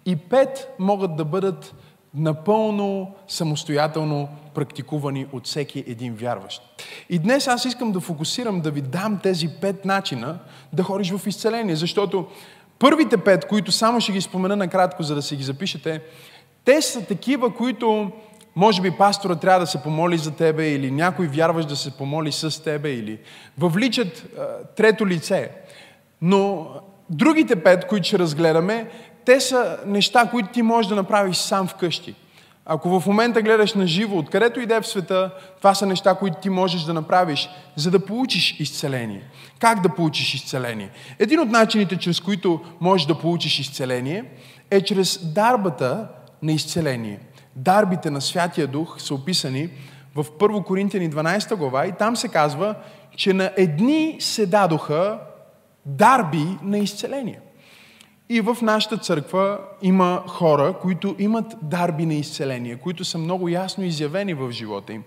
[0.07, 1.75] и пет могат да бъдат
[2.15, 6.63] напълно самостоятелно практикувани от всеки един вярващ.
[7.11, 10.39] И днес аз искам да фокусирам, да ви дам тези пет начина
[10.73, 12.27] да ходиш в изцеление, защото
[12.79, 16.03] първите пет, които само ще ги спомена накратко, за да си ги запишете,
[16.65, 18.11] те са такива, които
[18.57, 22.33] може би пастора трябва да се помоли за тебе или някой вярваш да се помоли
[22.33, 23.19] с тебе или
[23.59, 25.51] въвличат а, трето лице.
[26.23, 26.69] Но
[27.11, 28.91] другите пет, които ще разгледаме,
[29.25, 32.15] те са неща, които ти можеш да направиш сам вкъщи.
[32.67, 36.51] Ако в момента гледаш на живо, откъдето иде в света, това са неща, които ти
[36.51, 39.23] можеш да направиш, за да получиш изцеление.
[39.59, 40.91] Как да получиш изцеление?
[41.19, 44.25] Един от начините, чрез които можеш да получиш изцеление,
[44.71, 46.09] е чрез дарбата
[46.43, 47.21] на изцеление.
[47.57, 49.71] Дарбите на Святия Дух са описани
[50.15, 52.75] в 1 Коринтияни 12 глава и там се казва,
[53.17, 55.19] че на едни се дадоха
[55.87, 57.41] дарби на изцеление.
[58.35, 63.85] И в нашата църква има хора, които имат дарби на изцеление, които са много ясно
[63.85, 65.03] изявени в живота им.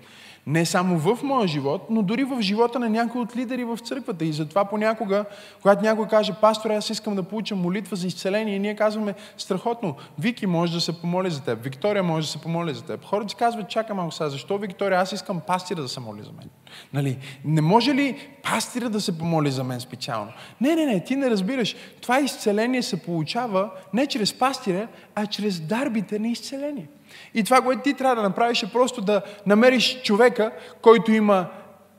[0.47, 4.25] Не само в моя живот, но дори в живота на някои от лидери в църквата.
[4.25, 5.25] И затова понякога,
[5.62, 9.95] когато някой каже, пастор, аз искам да получа молитва за изцеление, и ние казваме, страхотно,
[10.19, 13.05] Вики може да се помоли за теб, Виктория може да се помоли за теб.
[13.05, 16.31] Хората си казват, чакай малко сега, защо Виктория, аз искам пастира да се моли за
[16.31, 16.49] мен.
[16.93, 17.17] Нали?
[17.45, 20.31] Не може ли пастира да се помоли за мен специално?
[20.62, 21.75] Не, не, не, ти не разбираш.
[22.01, 26.88] Това изцеление се получава не чрез пастира, а чрез дарбите на изцеление.
[27.36, 31.48] И това, което ти трябва да направиш е просто да намериш човека, който има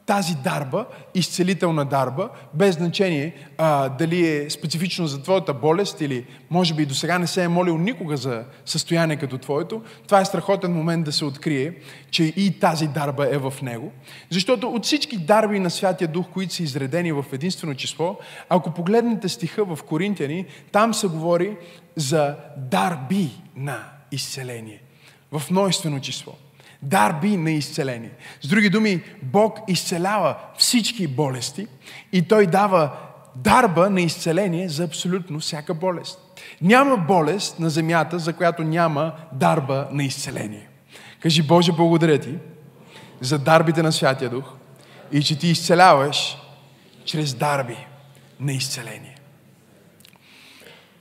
[0.07, 6.75] тази дарба, изцелителна дарба, без значение а, дали е специфично за твоята болест или може
[6.75, 10.73] би до сега не се е молил никога за състояние като твоето, това е страхотен
[10.73, 11.75] момент да се открие,
[12.11, 13.93] че и тази дарба е в него.
[14.31, 18.19] Защото от всички дарби на Святия Дух, които са изредени в единствено число,
[18.49, 21.57] ако погледнете стиха в Коринтияни, там се говори
[21.97, 23.79] за дарби на
[24.13, 24.86] изцеление
[25.33, 26.33] в множествено число.
[26.83, 28.11] Дарби на изцеление.
[28.43, 31.67] С други думи, Бог изцелява всички болести
[32.13, 32.91] и Той дава
[33.37, 36.19] дарба на изцеление за абсолютно всяка болест.
[36.63, 40.69] Няма болест на земята, за която няма дарба на изцеление.
[41.21, 42.35] Кажи, Боже, благодаря ти
[43.21, 44.53] за дарбите на Святия Дух
[45.13, 46.37] и че ти изцеляваш
[47.05, 47.87] чрез дарби
[48.41, 49.16] на изцеление.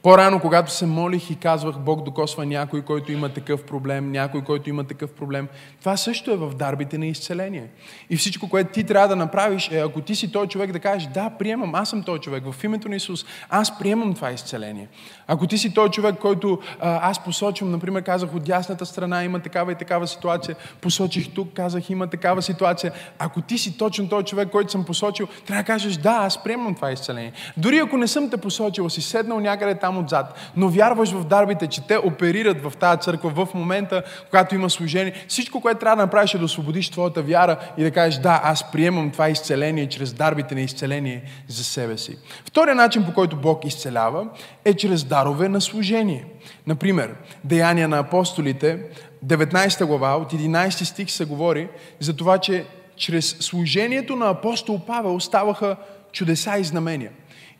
[0.06, 4.70] По-рано, когато се молих и казвах, Бог докосва някой, който има такъв проблем, някой, който
[4.70, 5.48] има такъв проблем,
[5.80, 7.68] това също е в дарбите на изцеление.
[8.10, 11.08] И всичко, което ти трябва да направиш е, ако ти си той човек, да кажеш,
[11.14, 14.88] да, приемам, аз съм той човек, в името на Исус, аз приемам това изцеление.
[15.28, 19.40] Ако ти си той човек, който а, аз посочвам, например, казах от дясната страна има
[19.40, 22.92] такава и такава ситуация, посочих тук, казах има такава ситуация.
[23.20, 26.76] Ако ти си точно той човек, който съм посочил, трябва да кажеш, да, аз приемам
[26.76, 27.32] това изцеление.
[27.58, 31.68] Дори ако не съм те посочил, си седнал някъде там отзад, но вярваш в дарбите,
[31.68, 36.02] че те оперират в тази църква в момента, когато има служение, всичко, което трябва да
[36.02, 40.14] направиш е да освободиш твоята вяра и да кажеш, да, аз приемам това изцеление чрез
[40.14, 42.18] дарбите на изцеление за себе си.
[42.46, 44.28] Втория начин, по който Бог изцелява,
[44.66, 46.26] е чрез дарове на служение.
[46.68, 48.80] Например, Деяния на апостолите,
[49.26, 51.68] 19 глава, от 11 стих се говори
[52.00, 55.76] за това, че чрез служението на апостол Павел ставаха
[56.12, 57.12] чудеса и знамения.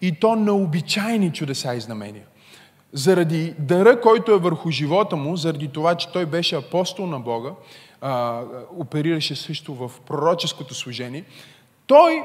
[0.02, 2.24] И то необичайни чудеса и знамения.
[2.94, 7.52] Заради дъра, който е върху живота му, заради това, че той беше апостол на Бога,
[8.02, 8.42] а,
[8.78, 11.24] оперираше също в пророческото служение,
[11.88, 12.24] той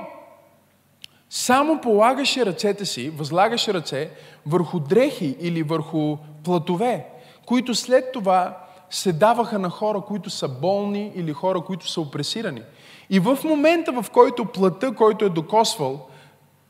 [1.31, 4.11] само полагаше ръцете си, възлагаше ръце
[4.47, 7.07] върху дрехи или върху платове,
[7.47, 8.57] които след това
[8.91, 12.63] се даваха на хора, които са болни или хора, които са опресирани.
[13.11, 16.09] И в момента, в който плътта, който е докосвал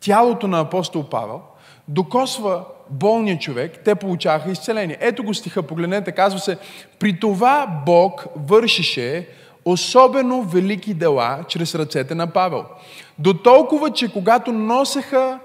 [0.00, 1.40] тялото на апостол Павел,
[1.88, 4.96] докосва болния човек, те получаваха изцеление.
[5.00, 6.58] Ето го стиха, погледнете, казва се,
[6.98, 9.28] при това Бог вършеше
[9.64, 12.64] особено велики дела чрез ръцете на Павел.
[13.18, 15.38] До толкова, че когато носеха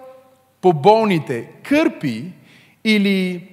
[0.61, 2.31] по болните кърпи
[2.83, 3.49] или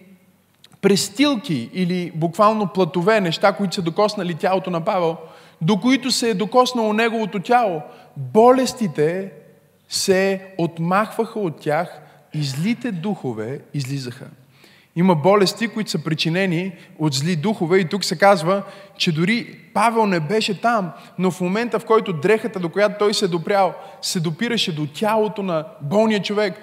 [0.80, 5.16] престилки или буквално платове, неща, които са докоснали тялото на Павел,
[5.60, 7.82] до които се е докоснало неговото тяло,
[8.16, 9.32] болестите
[9.92, 12.00] се отмахваха от тях
[12.34, 14.26] и злите духове излизаха.
[14.96, 18.62] Има болести, които са причинени от зли духове и тук се казва,
[18.96, 23.14] че дори Павел не беше там, но в момента, в който дрехата, до която той
[23.14, 26.54] се е допрял, се допираше до тялото на болния човек,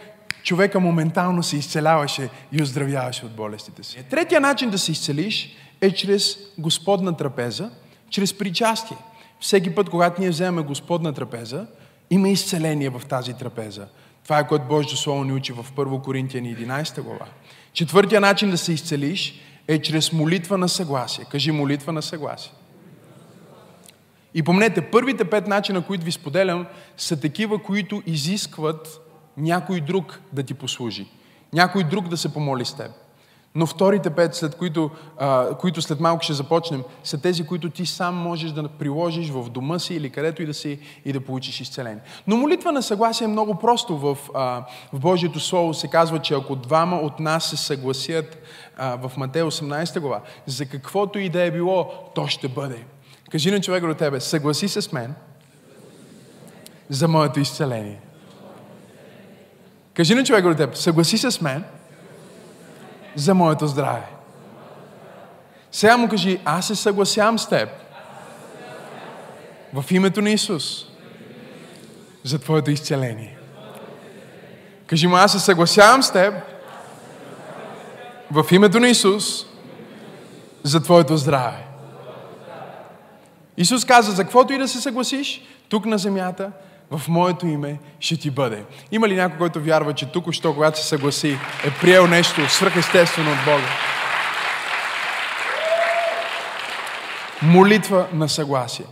[0.43, 4.03] човека моментално се изцеляваше и оздравяваше от болестите си.
[4.09, 7.69] Третия начин да се изцелиш е чрез Господна трапеза,
[8.09, 8.97] чрез причастие.
[9.39, 11.67] Всеки път, когато ние вземем Господна трапеза,
[12.09, 13.87] има изцеление в тази трапеза.
[14.23, 17.25] Това е което Божието Слово ни учи в 1 Коринтияни 11 глава.
[17.73, 21.25] Четвъртия начин да се изцелиш е чрез молитва на съгласие.
[21.31, 22.51] Кажи молитва на съгласие.
[24.33, 26.65] И помнете, първите пет начина, които ви споделям,
[26.97, 29.01] са такива, които изискват
[29.37, 31.07] някой друг да ти послужи.
[31.53, 32.91] Някой друг да се помоли с теб.
[33.55, 37.85] Но вторите пет, след които, а, които след малко ще започнем, са тези, които ти
[37.85, 41.61] сам можеш да приложиш в дома си или където и да си и да получиш
[41.61, 42.01] изцеление.
[42.27, 43.97] Но молитва на съгласие е много просто.
[43.97, 48.37] В, а, в Божието Слово се казва, че ако двама от нас се съгласят
[48.77, 52.85] а, в Матея 18 глава, за каквото и да е било, то ще бъде.
[53.31, 55.15] Кажи на човека до тебе, съгласи се с мен
[56.89, 57.99] за моето изцеление.
[59.93, 61.63] Кажи на човека до теб, съгласи се с мен
[63.19, 64.05] за моето здраве.
[65.71, 67.69] Сега му кажи, аз се съгласявам с теб
[69.73, 70.85] в името на Исус
[72.23, 73.37] за твоето изцеление.
[74.87, 76.33] Кажи му, аз се съгласявам с теб
[78.31, 79.45] в името на Исус
[80.63, 81.65] за твоето здраве.
[83.57, 86.51] Исус каза, за каквото и да се съгласиш, тук на земята,
[86.91, 88.63] в моето име ще ти бъде.
[88.91, 91.31] Има ли някой, който вярва, че тук, що когато се съгласи,
[91.65, 93.67] е приел нещо свръхестествено от Бога?
[97.41, 98.85] Молитва на съгласие.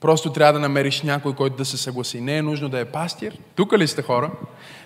[0.00, 2.20] Просто трябва да намериш някой, който да се съгласи.
[2.20, 3.38] Не е нужно да е пастир.
[3.54, 4.30] Тук ли сте хора?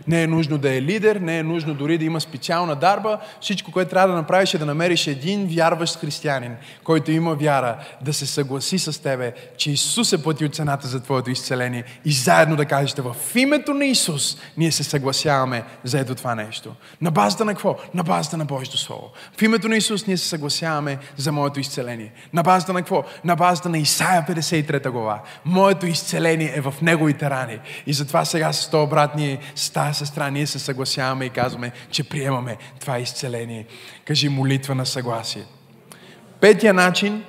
[0.09, 3.19] Не е нужно да е лидер, не е нужно дори да има специална дарба.
[3.41, 8.13] Всичко, което трябва да направиш е да намериш един вярващ християнин, който има вяра, да
[8.13, 12.65] се съгласи с тебе, че Исус е платил цената за твоето изцеление и заедно да
[12.65, 16.75] кажете в името на Исус ние се съгласяваме за ето това нещо.
[17.01, 17.77] На базата на какво?
[17.95, 19.11] На базата на Божието Слово.
[19.39, 22.13] В името на Исус ние се съгласяваме за моето изцеление.
[22.33, 23.05] На базата на какво?
[23.25, 25.23] На базата на Исаия 53 глава.
[25.45, 27.59] Моето изцеление е в Неговите рани.
[27.87, 31.73] И затова сега с този брат ние, с тази сестра, ние се съгласяваме и казваме,
[31.91, 33.67] че приемаме това изцеление.
[34.05, 35.45] Кажи молитва на съгласие.
[36.41, 37.25] Петия начин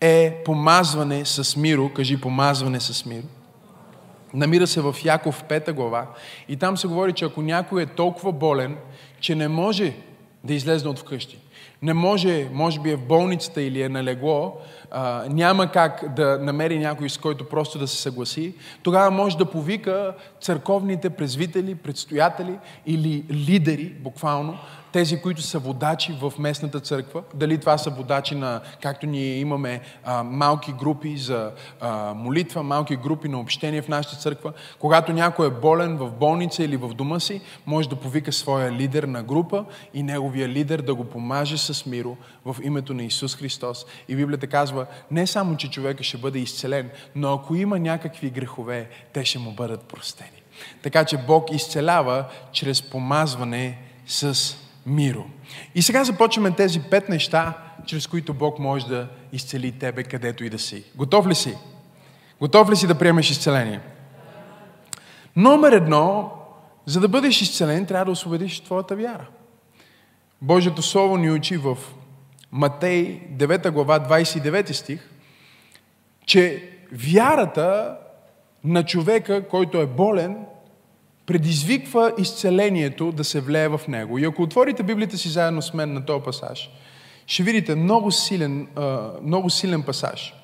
[0.00, 1.92] е помазване с миро.
[1.94, 3.26] Кажи помазване с миро.
[4.34, 6.06] Намира се в Яков 5 глава
[6.48, 8.76] и там се говори, че ако някой е толкова болен,
[9.20, 9.94] че не може
[10.44, 11.38] да излезе от вкъщи,
[11.82, 14.56] не може, може би е в болницата или е на легло,
[14.90, 19.44] а, няма как да намери някой, с който просто да се съгласи, тогава може да
[19.44, 24.58] повика църковните презвители, предстоятели или лидери, буквално,
[24.92, 29.80] тези, които са водачи в местната църква, дали това са водачи на, както ние имаме
[30.04, 35.46] а, малки групи за а, молитва, малки групи на общение в нашата църква, когато някой
[35.46, 39.64] е болен в болница или в дома си, може да повика своя лидер на група
[39.94, 43.86] и неговия лидер да го помаже с миро в името на Исус Христос.
[44.08, 48.88] И Библията казва, не само, че човека ще бъде изцелен, но ако има някакви грехове,
[49.12, 50.42] те ще му бъдат простени.
[50.82, 54.54] Така че Бог изцелява чрез помазване с
[54.88, 55.24] миро.
[55.74, 60.50] И сега започваме тези пет неща, чрез които Бог може да изцели тебе където и
[60.50, 60.84] да си.
[60.96, 61.54] Готов ли си?
[62.40, 63.80] Готов ли си да приемеш изцеление?
[65.36, 66.32] Номер едно,
[66.86, 69.26] за да бъдеш изцелен, трябва да освободиш твоята вяра.
[70.42, 71.78] Божието Слово ни учи в
[72.52, 75.10] Матей 9 глава 29 стих,
[76.26, 77.98] че вярата
[78.64, 80.46] на човека, който е болен,
[81.28, 84.18] предизвиква изцелението да се влее в него.
[84.18, 86.70] И ако отворите Библията си заедно с мен на този пасаж,
[87.26, 88.68] ще видите много силен,
[89.22, 90.34] много силен пасаж.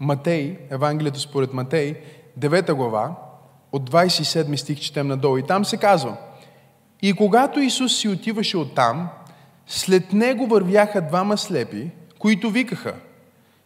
[0.00, 1.94] Матей, Евангелието според Матей,
[2.40, 3.16] 9 глава,
[3.72, 5.38] от 27 стих четем надолу.
[5.38, 6.16] И там се казва,
[7.02, 9.08] и когато Исус си отиваше оттам,
[9.66, 12.94] след него вървяха двама слепи, които викаха,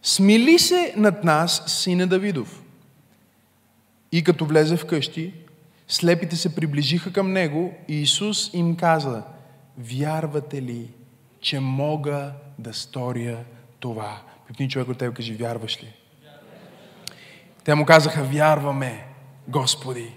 [0.02, 2.62] смили се над нас, сина Давидов.
[4.12, 5.34] И като влезе в къщи,
[5.88, 9.22] Слепите се приближиха към него и Исус им каза,
[9.78, 10.90] вярвате ли,
[11.40, 13.44] че мога да сторя
[13.80, 14.22] това?
[14.46, 15.92] Пипни човек от теб, кажи, вярваш ли?
[17.64, 19.06] Те му казаха, вярваме,
[19.48, 20.12] Господи.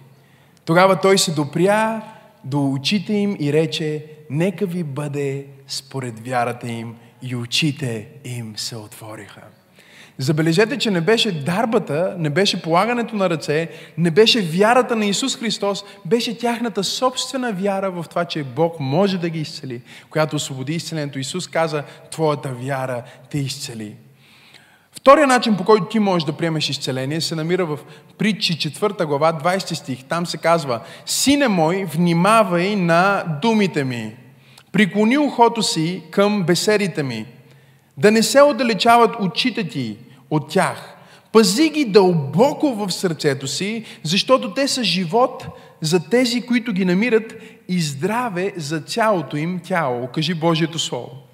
[0.66, 2.02] Тогава той се допря
[2.44, 8.76] до очите им и рече, нека ви бъде според вярата им и очите им се
[8.76, 9.42] отвориха.
[10.22, 15.38] Забележете, че не беше дарбата, не беше полагането на ръце, не беше вярата на Исус
[15.38, 20.74] Христос, беше тяхната собствена вяра в това, че Бог може да ги изцели, която освободи
[20.74, 21.20] изцелението.
[21.20, 23.96] Исус каза, твоята вяра те изцели.
[24.92, 27.80] Втория начин, по който ти можеш да приемеш изцеление, се намира в
[28.18, 30.04] притчи 4 глава, 20 стих.
[30.04, 34.16] Там се казва, Сине мой, внимавай на думите ми.
[34.72, 37.26] Приклони ухото си към беседите ми.
[37.98, 39.98] Да не се отдалечават очите ти
[40.32, 40.98] от тях.
[41.32, 45.46] Пази ги дълбоко в сърцето си, защото те са живот
[45.82, 47.34] за тези, които ги намират
[47.68, 50.08] и здраве за цялото им тяло.
[50.08, 51.31] Кажи Божието Слово.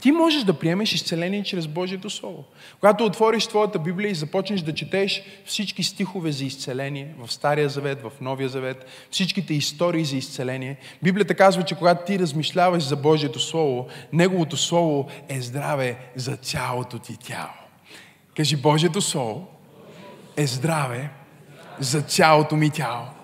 [0.00, 2.44] Ти можеш да приемеш изцеление чрез Божието Слово.
[2.80, 8.02] Когато отвориш твоята Библия и започнеш да четеш всички стихове за изцеление в Стария Завет,
[8.02, 13.40] в Новия Завет, всичките истории за изцеление, Библията казва, че когато ти размишляваш за Божието
[13.40, 17.52] Слово, Неговото Слово е здраве за цялото ти тяло.
[18.36, 19.46] Кажи, Божието Слово
[20.36, 21.10] е здраве
[21.78, 23.15] за цялото ми тяло.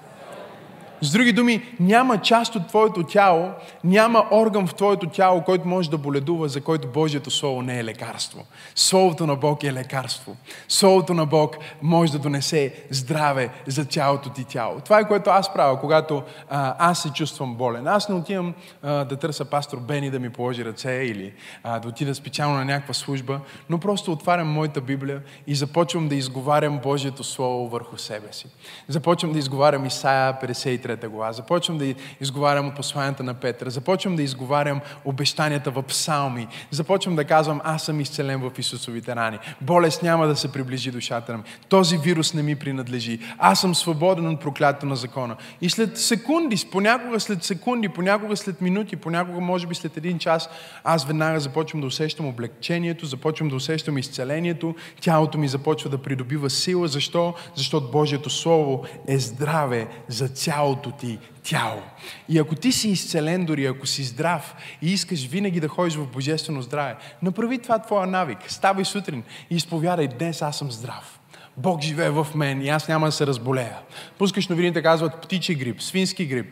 [1.03, 3.51] С други думи, няма част от твоето тяло,
[3.85, 7.85] няма орган в твоето тяло, който може да боледува, за който Божието Слово не е
[7.85, 8.45] лекарство.
[8.75, 10.37] Словото на Бог е лекарство.
[10.69, 14.81] Словото на Бог може да донесе здраве за цялото ти тяло.
[14.81, 17.87] Това е което аз правя, когато а, аз се чувствам болен.
[17.87, 21.33] Аз не отивам а, да търся пастор Бени да ми положи ръце или
[21.63, 23.41] а, да отида специално на някаква служба,
[23.71, 28.47] но просто отварям моята Библия и започвам да изговарям Божието Слово върху себе си.
[28.89, 31.33] Започвам да изговарям Исаия 53 23 глава.
[31.33, 33.69] Започвам да изговарям от посланията на Петър.
[33.69, 36.49] Започвам да изговарям обещанията в псалми.
[36.71, 39.39] Започвам да казвам, аз съм изцелен в Исусовите рани.
[39.61, 41.43] Болест няма да се приближи душата ми.
[41.69, 43.19] Този вирус не ми принадлежи.
[43.39, 45.37] Аз съм свободен от проклятието на закона.
[45.61, 50.49] И след секунди, понякога след секунди, понякога след минути, понякога може би след един час,
[50.85, 56.51] аз веднага започвам да усещам облегчението, започвам да усещам изцелението, тялото ми започва да придобива
[56.51, 56.89] сила.
[56.89, 57.35] Защо?
[57.55, 61.83] Защото Божието Слово е здраве за цялото цялото ти тяло.
[62.29, 66.07] И ако ти си изцелен, дори ако си здрав и искаш винаги да ходиш в
[66.07, 68.39] божествено здраве, направи това твоя навик.
[68.49, 71.21] Ставай сутрин и изповядай, днес аз съм здрав.
[71.57, 73.79] Бог живее в мен и аз няма да се разболея.
[74.19, 76.47] Пускаш новините, казват птичи грип, свински грип.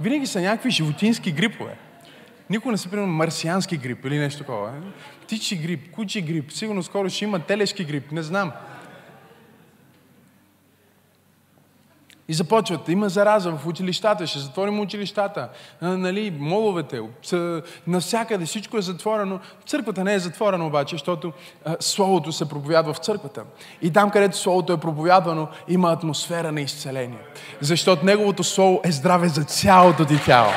[0.00, 1.76] Винаги са някакви животински грипове.
[2.50, 4.68] Никой не се приема марсиански грип или нещо такова.
[4.68, 4.80] Е?
[5.22, 8.52] Птичи грип, кучи грип, сигурно скоро ще има телешки грип, не знам.
[12.28, 15.48] И започват, има зараза в училищата, ще затворим училищата,
[15.82, 17.00] нали, моловете,
[17.86, 19.40] навсякъде всичко е затворено.
[19.66, 21.32] Църквата не е затворена обаче, защото
[21.64, 23.42] а, Словото се проповядва в църквата.
[23.82, 27.18] И там, където Словото е проповядвано, има атмосфера на изцеление.
[27.60, 30.52] Защото Неговото Слово е здраве за цялото ти тяло.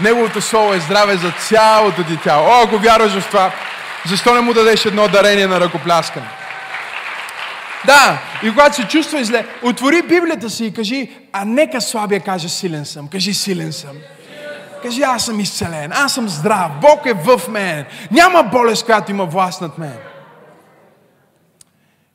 [0.00, 2.46] Неговото Слово е здраве за цялото ти тяло.
[2.46, 3.52] О, ако вярваш в това,
[4.06, 6.28] защо не му дадеш едно дарение на ръкопляскане?
[7.86, 12.48] Да, и когато се чувства зле, отвори Библията си и кажи, а нека слабия каже
[12.48, 13.08] силен съм.
[13.08, 13.96] Кажи силен съм.
[14.82, 17.84] Кажи, аз съм изцелен, аз съм здрав, Бог е в мен.
[18.10, 19.96] Няма болест, която има власт над мен.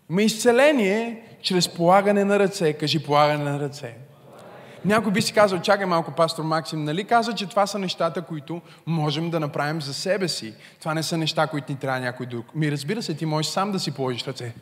[0.10, 2.74] Има изцеление чрез полагане на ръце.
[2.74, 3.94] Кажи полагане на ръце.
[4.86, 8.62] Някой би си казал, чакай малко, пастор Максим, нали каза, че това са нещата, които
[8.86, 10.54] можем да направим за себе си.
[10.80, 12.56] Това не са неща, които ни трябва някой друг.
[12.56, 14.54] Ми разбира се, ти можеш сам да си положиш ръце.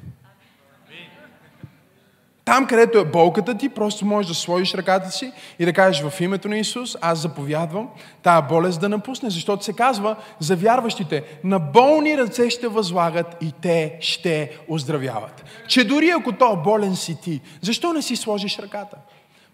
[2.52, 6.22] Там, където е болката ти, просто можеш да сложиш ръката си и да кажеш в
[6.22, 7.90] името на Исус, аз заповядвам
[8.24, 13.52] тази болест да напусне, защото се казва за вярващите, на болни ръце ще възлагат и
[13.62, 15.44] те ще оздравяват.
[15.68, 18.98] Че дори ако то болен си ти, защо не си сложиш ръката?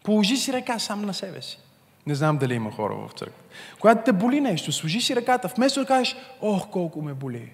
[0.03, 1.59] Положи си ръка сам на себе си.
[2.07, 3.41] Не знам дали има хора в църква.
[3.79, 7.51] Когато те боли нещо, сложи си ръката, вместо да кажеш, ох, колко ме боли.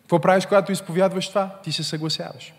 [0.00, 1.50] Какво правиш, когато изповядваш това?
[1.64, 2.55] Ти се съгласяваш.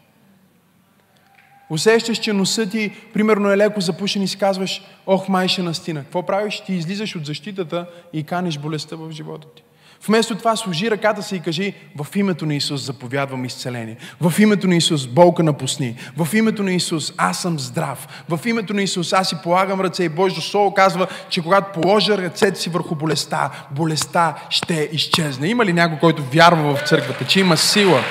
[1.69, 6.03] Усещаш, че носът ти, примерно, е леко запушен и си казваш, ох, май ще настина.
[6.03, 6.63] Какво правиш?
[6.65, 9.63] Ти излизаш от защитата и каниш болестта в живота ти.
[10.07, 13.97] Вместо това служи ръката си и кажи, в името на Исус заповядвам изцеление.
[14.21, 15.95] В името на Исус болка напусни.
[16.17, 18.23] В името на Исус аз съм здрав.
[18.29, 22.17] В името на Исус аз си полагам ръце и Божието Слово казва, че когато положа
[22.17, 25.47] ръцете си върху болестта, болестта ще изчезне.
[25.47, 28.01] Има ли някой, който вярва в църквата, че има сила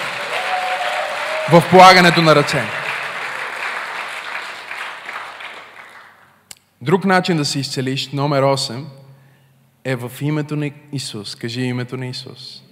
[1.53, 2.86] в полагането на ръце?
[6.83, 8.85] Друг начин да се изцелиш, номер 8,
[9.85, 11.35] е в името на Исус.
[11.35, 12.62] Кажи името на Исус.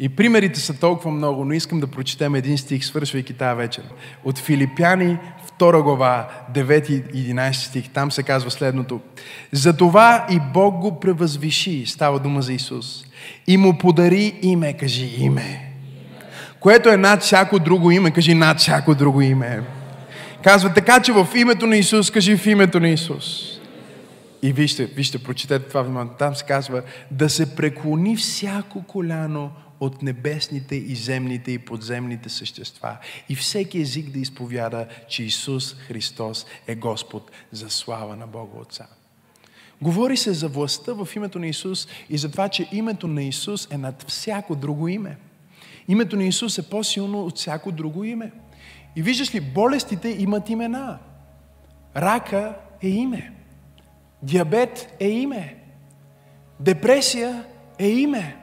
[0.00, 3.84] И примерите са толкова много, но искам да прочетем един стих, свършвайки тази вечер.
[4.24, 5.18] От Филипяни,
[5.60, 7.88] 2 глава, 9 и 11 стих.
[7.88, 9.00] Там се казва следното.
[9.52, 13.04] Затова и Бог го превъзвиши, става дума за Исус,
[13.46, 15.72] и му подари име, кажи име,
[16.60, 19.62] което е над всяко друго име, кажи над всяко друго име
[20.42, 23.58] Казва така, че в името на Исус, кажи в името на Исус.
[24.42, 26.12] И вижте, вижте, прочетете това внимание.
[26.18, 32.96] Там се казва да се преклони всяко коляно от небесните и земните и подземните същества.
[33.28, 38.86] И всеки език да изповяда, че Исус Христос е Господ за слава на Бога Отца.
[39.82, 43.68] Говори се за властта в името на Исус и за това, че името на Исус
[43.70, 45.16] е над всяко друго име.
[45.88, 48.32] Името на Исус е по-силно от всяко друго име.
[48.98, 50.98] И виждаш ли, болестите имат имена.
[51.96, 53.32] Рака е име.
[54.22, 55.62] Диабет е име.
[56.60, 57.44] Депресия
[57.78, 58.36] е име.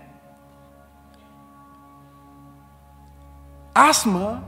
[3.73, 4.41] Астма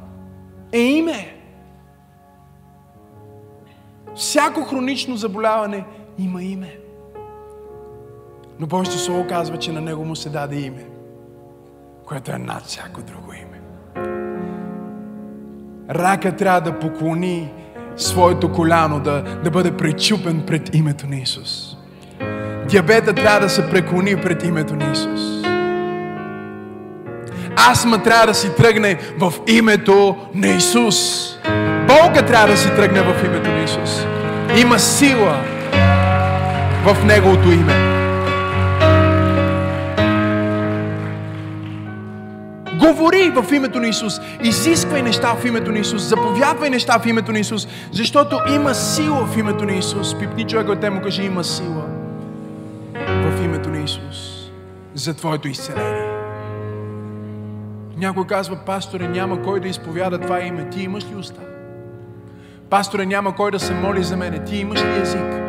[0.74, 1.38] е име.
[4.16, 5.86] Всяко хронично заболяване
[6.18, 6.80] има име.
[8.60, 10.90] Но Божието Слово казва, че на него му се даде име,
[12.06, 13.47] което е над всяко друго име.
[15.90, 17.50] Рака трябва да поклони
[17.98, 21.76] своето коляно, да, да бъде пречупен пред името на Исус.
[22.70, 25.22] Диабета трябва да се преклони пред името на Исус.
[27.72, 30.96] Астма трябва да си тръгне в името на Исус.
[31.88, 34.06] Болка трябва да си тръгне в името на Исус.
[34.58, 35.38] Има сила
[36.86, 38.07] в Неговото име.
[42.88, 44.20] Говори в името на Исус.
[44.44, 46.02] Изисквай неща в името на Исус.
[46.02, 47.68] Заповядвай неща в името на Исус.
[47.92, 50.20] Защото има сила в името на Исус.
[50.20, 51.86] Пипни човек от те му каже, има сила
[53.08, 54.50] в името на Исус
[54.96, 56.08] за твоето изцеление.
[57.98, 60.70] Някой казва, пасторе, няма кой да изповяда това име.
[60.70, 61.42] Ти имаш ли уста?
[62.70, 64.44] Пасторе, няма кой да се моли за мене.
[64.44, 65.47] Ти имаш ли език?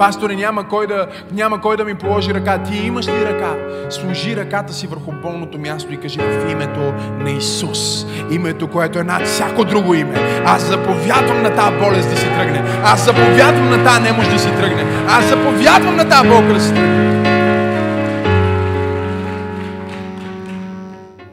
[0.00, 2.62] Пасторе, няма кой, да, няма кой да ми положи ръка.
[2.62, 3.54] Ти имаш ли ръка?
[3.90, 6.80] Сложи ръката си върху болното място и кажи в името
[7.18, 8.06] на Исус.
[8.30, 10.42] Името, което е над всяко друго име.
[10.46, 12.62] Аз заповядвам на тази болест да си тръгне.
[12.84, 14.84] Аз заповядвам на тази немощ да си тръгне.
[15.08, 17.20] Аз заповядвам на тази болка да си тръгне.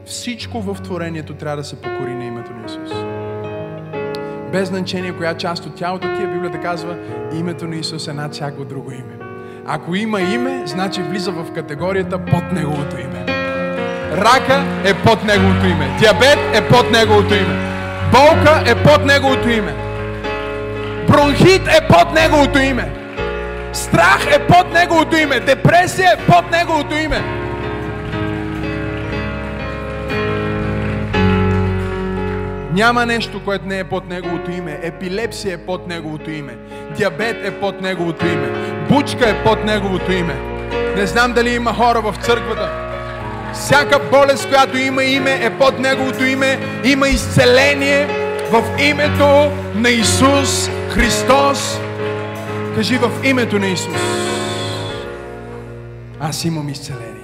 [0.06, 2.57] Всичко в творението трябва да се покори на името.
[4.52, 6.96] Без значение коя част от тялото ти е, Библията казва,
[7.34, 9.18] името на Исус е над всяко друго име.
[9.66, 13.24] Ако има име, значи влиза в категорията под Неговото име.
[14.12, 15.96] Рака е под Неговото име.
[15.98, 17.56] Диабет е под Неговото име.
[18.12, 19.74] Болка е под Неговото име.
[21.08, 22.90] Бронхит е под Неговото име.
[23.72, 25.40] Страх е под Неговото име.
[25.40, 27.47] Депресия е под Неговото име.
[32.78, 34.78] Няма нещо, което не е под Неговото име.
[34.82, 36.56] Епилепсия е под Неговото име.
[36.96, 38.48] Диабет е под Неговото име.
[38.88, 40.34] Бучка е под Неговото име.
[40.96, 42.70] Не знам дали има хора в църквата.
[43.54, 46.58] Всяка болест, която има име, е под Неговото име.
[46.84, 48.06] Има изцеление
[48.50, 51.78] в името на Исус Христос.
[52.74, 54.02] Кажи в името на Исус.
[56.20, 57.17] Аз имам изцеление.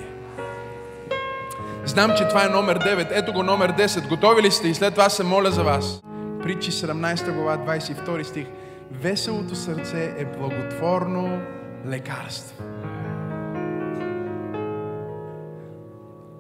[1.87, 3.09] Знам, че това е номер 9.
[3.11, 4.09] Ето го номер 10.
[4.09, 4.69] Готови ли сте?
[4.69, 6.03] И след това се моля за вас.
[6.43, 8.47] Притчи 17 глава, 22 стих.
[8.91, 11.41] Веселото сърце е благотворно
[11.87, 12.65] лекарство.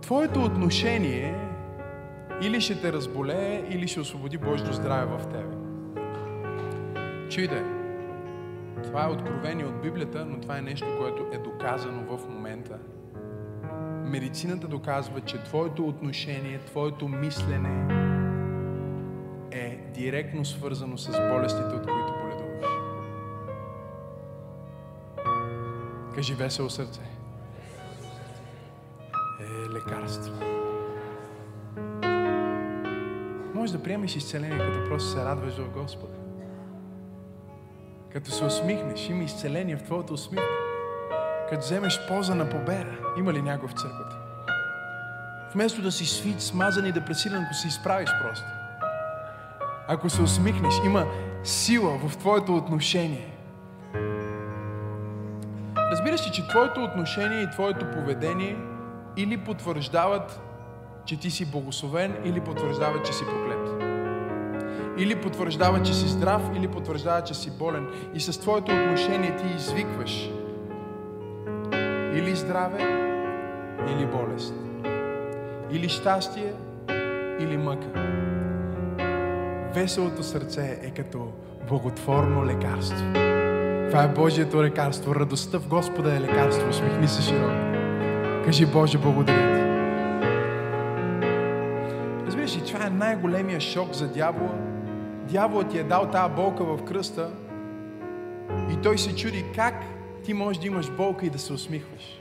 [0.03, 1.34] Твоето отношение
[2.42, 5.55] или ще те разболее, или ще освободи Божието здраве в тебе.
[7.30, 7.62] Чуйте,
[8.84, 12.78] това е откровение от Библията, но това е нещо, което е доказано в момента
[14.05, 17.89] медицината доказва, че твоето отношение, твоето мислене
[19.51, 22.71] е директно свързано с болестите, от които боледуваш.
[26.15, 27.01] Кажи весело сърце.
[29.41, 30.35] Е лекарство.
[33.55, 36.15] Може да приемеш изцеление, като просто се радваш в Господа.
[38.13, 40.64] Като се усмихнеш, има изцеление в твоето усмивка
[41.51, 42.90] като вземеш поза на победа.
[43.18, 44.16] Има ли някой в църквата?
[45.55, 48.47] Вместо да си свит, смазан и депресиран, ако се изправиш просто.
[49.88, 51.07] Ако се усмихнеш, има
[51.45, 53.30] сила в твоето отношение.
[55.76, 58.57] Разбира се, че твоето отношение и твоето поведение
[59.16, 60.40] или потвърждават,
[61.05, 63.92] че ти си благословен, или потвърждават, че си проклет.
[64.99, 67.88] Или потвърждават, че си здрав, или потвърждават, че си болен.
[68.14, 70.30] И с твоето отношение ти извикваш
[72.15, 72.79] или здраве,
[73.89, 74.55] или болест.
[75.71, 76.53] Или щастие,
[77.41, 77.89] или мъка.
[79.75, 81.33] Веселото сърце е като
[81.69, 83.07] благотворно лекарство.
[83.91, 85.15] Това е Божието лекарство.
[85.15, 86.69] Радостта в Господа е лекарство.
[86.69, 87.55] Усмихни се широко.
[88.45, 89.61] Кажи Боже, благодаря ти.
[92.27, 94.55] Разбираш ли, това е най-големия шок за дявола.
[95.31, 97.31] Дяволът ти е дал тази болка в кръста
[98.73, 99.75] и той се чуди как
[100.25, 102.20] ти можеш да имаш болка и да се усмихваш.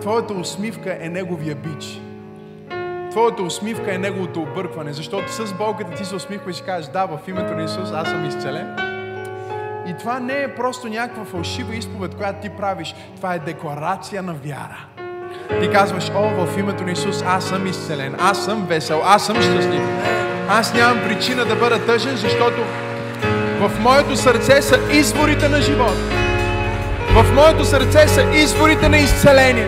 [0.00, 2.00] Твоята усмивка е неговия бич.
[3.10, 7.18] Твоята усмивка е неговото объркване, защото с болката ти се усмихваш и кажеш, да, в
[7.28, 8.76] името на Исус аз съм изцелен.
[9.88, 12.94] И това не е просто някаква фалшива изповед, която ти правиш.
[13.16, 14.86] Това е декларация на вяра.
[15.60, 19.36] Ти казваш, о, в името на Исус аз съм изцелен, аз съм весел, аз съм
[19.36, 19.82] щастлив.
[20.48, 22.62] Аз нямам причина да бъда тъжен, защото
[23.60, 26.25] в моето сърце са изворите на живота.
[27.16, 29.66] В моето сърце са изворите на изцеление.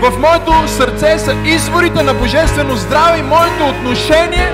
[0.00, 4.52] В моето сърце са изворите на божествено здраве и моето отношение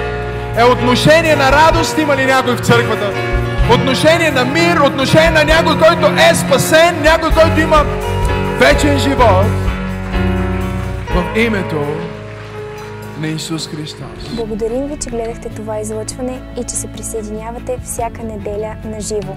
[0.58, 1.98] е отношение на радост.
[1.98, 3.10] Има ли някой в църквата?
[3.74, 7.84] Отношение на мир, отношение на някой, който е спасен, някой, който има
[8.58, 9.46] вечен живот
[11.14, 11.86] в името
[13.20, 14.30] на Исус Христос.
[14.32, 19.36] Благодарим ви, че гледахте това излъчване и че се присъединявате всяка неделя на живо.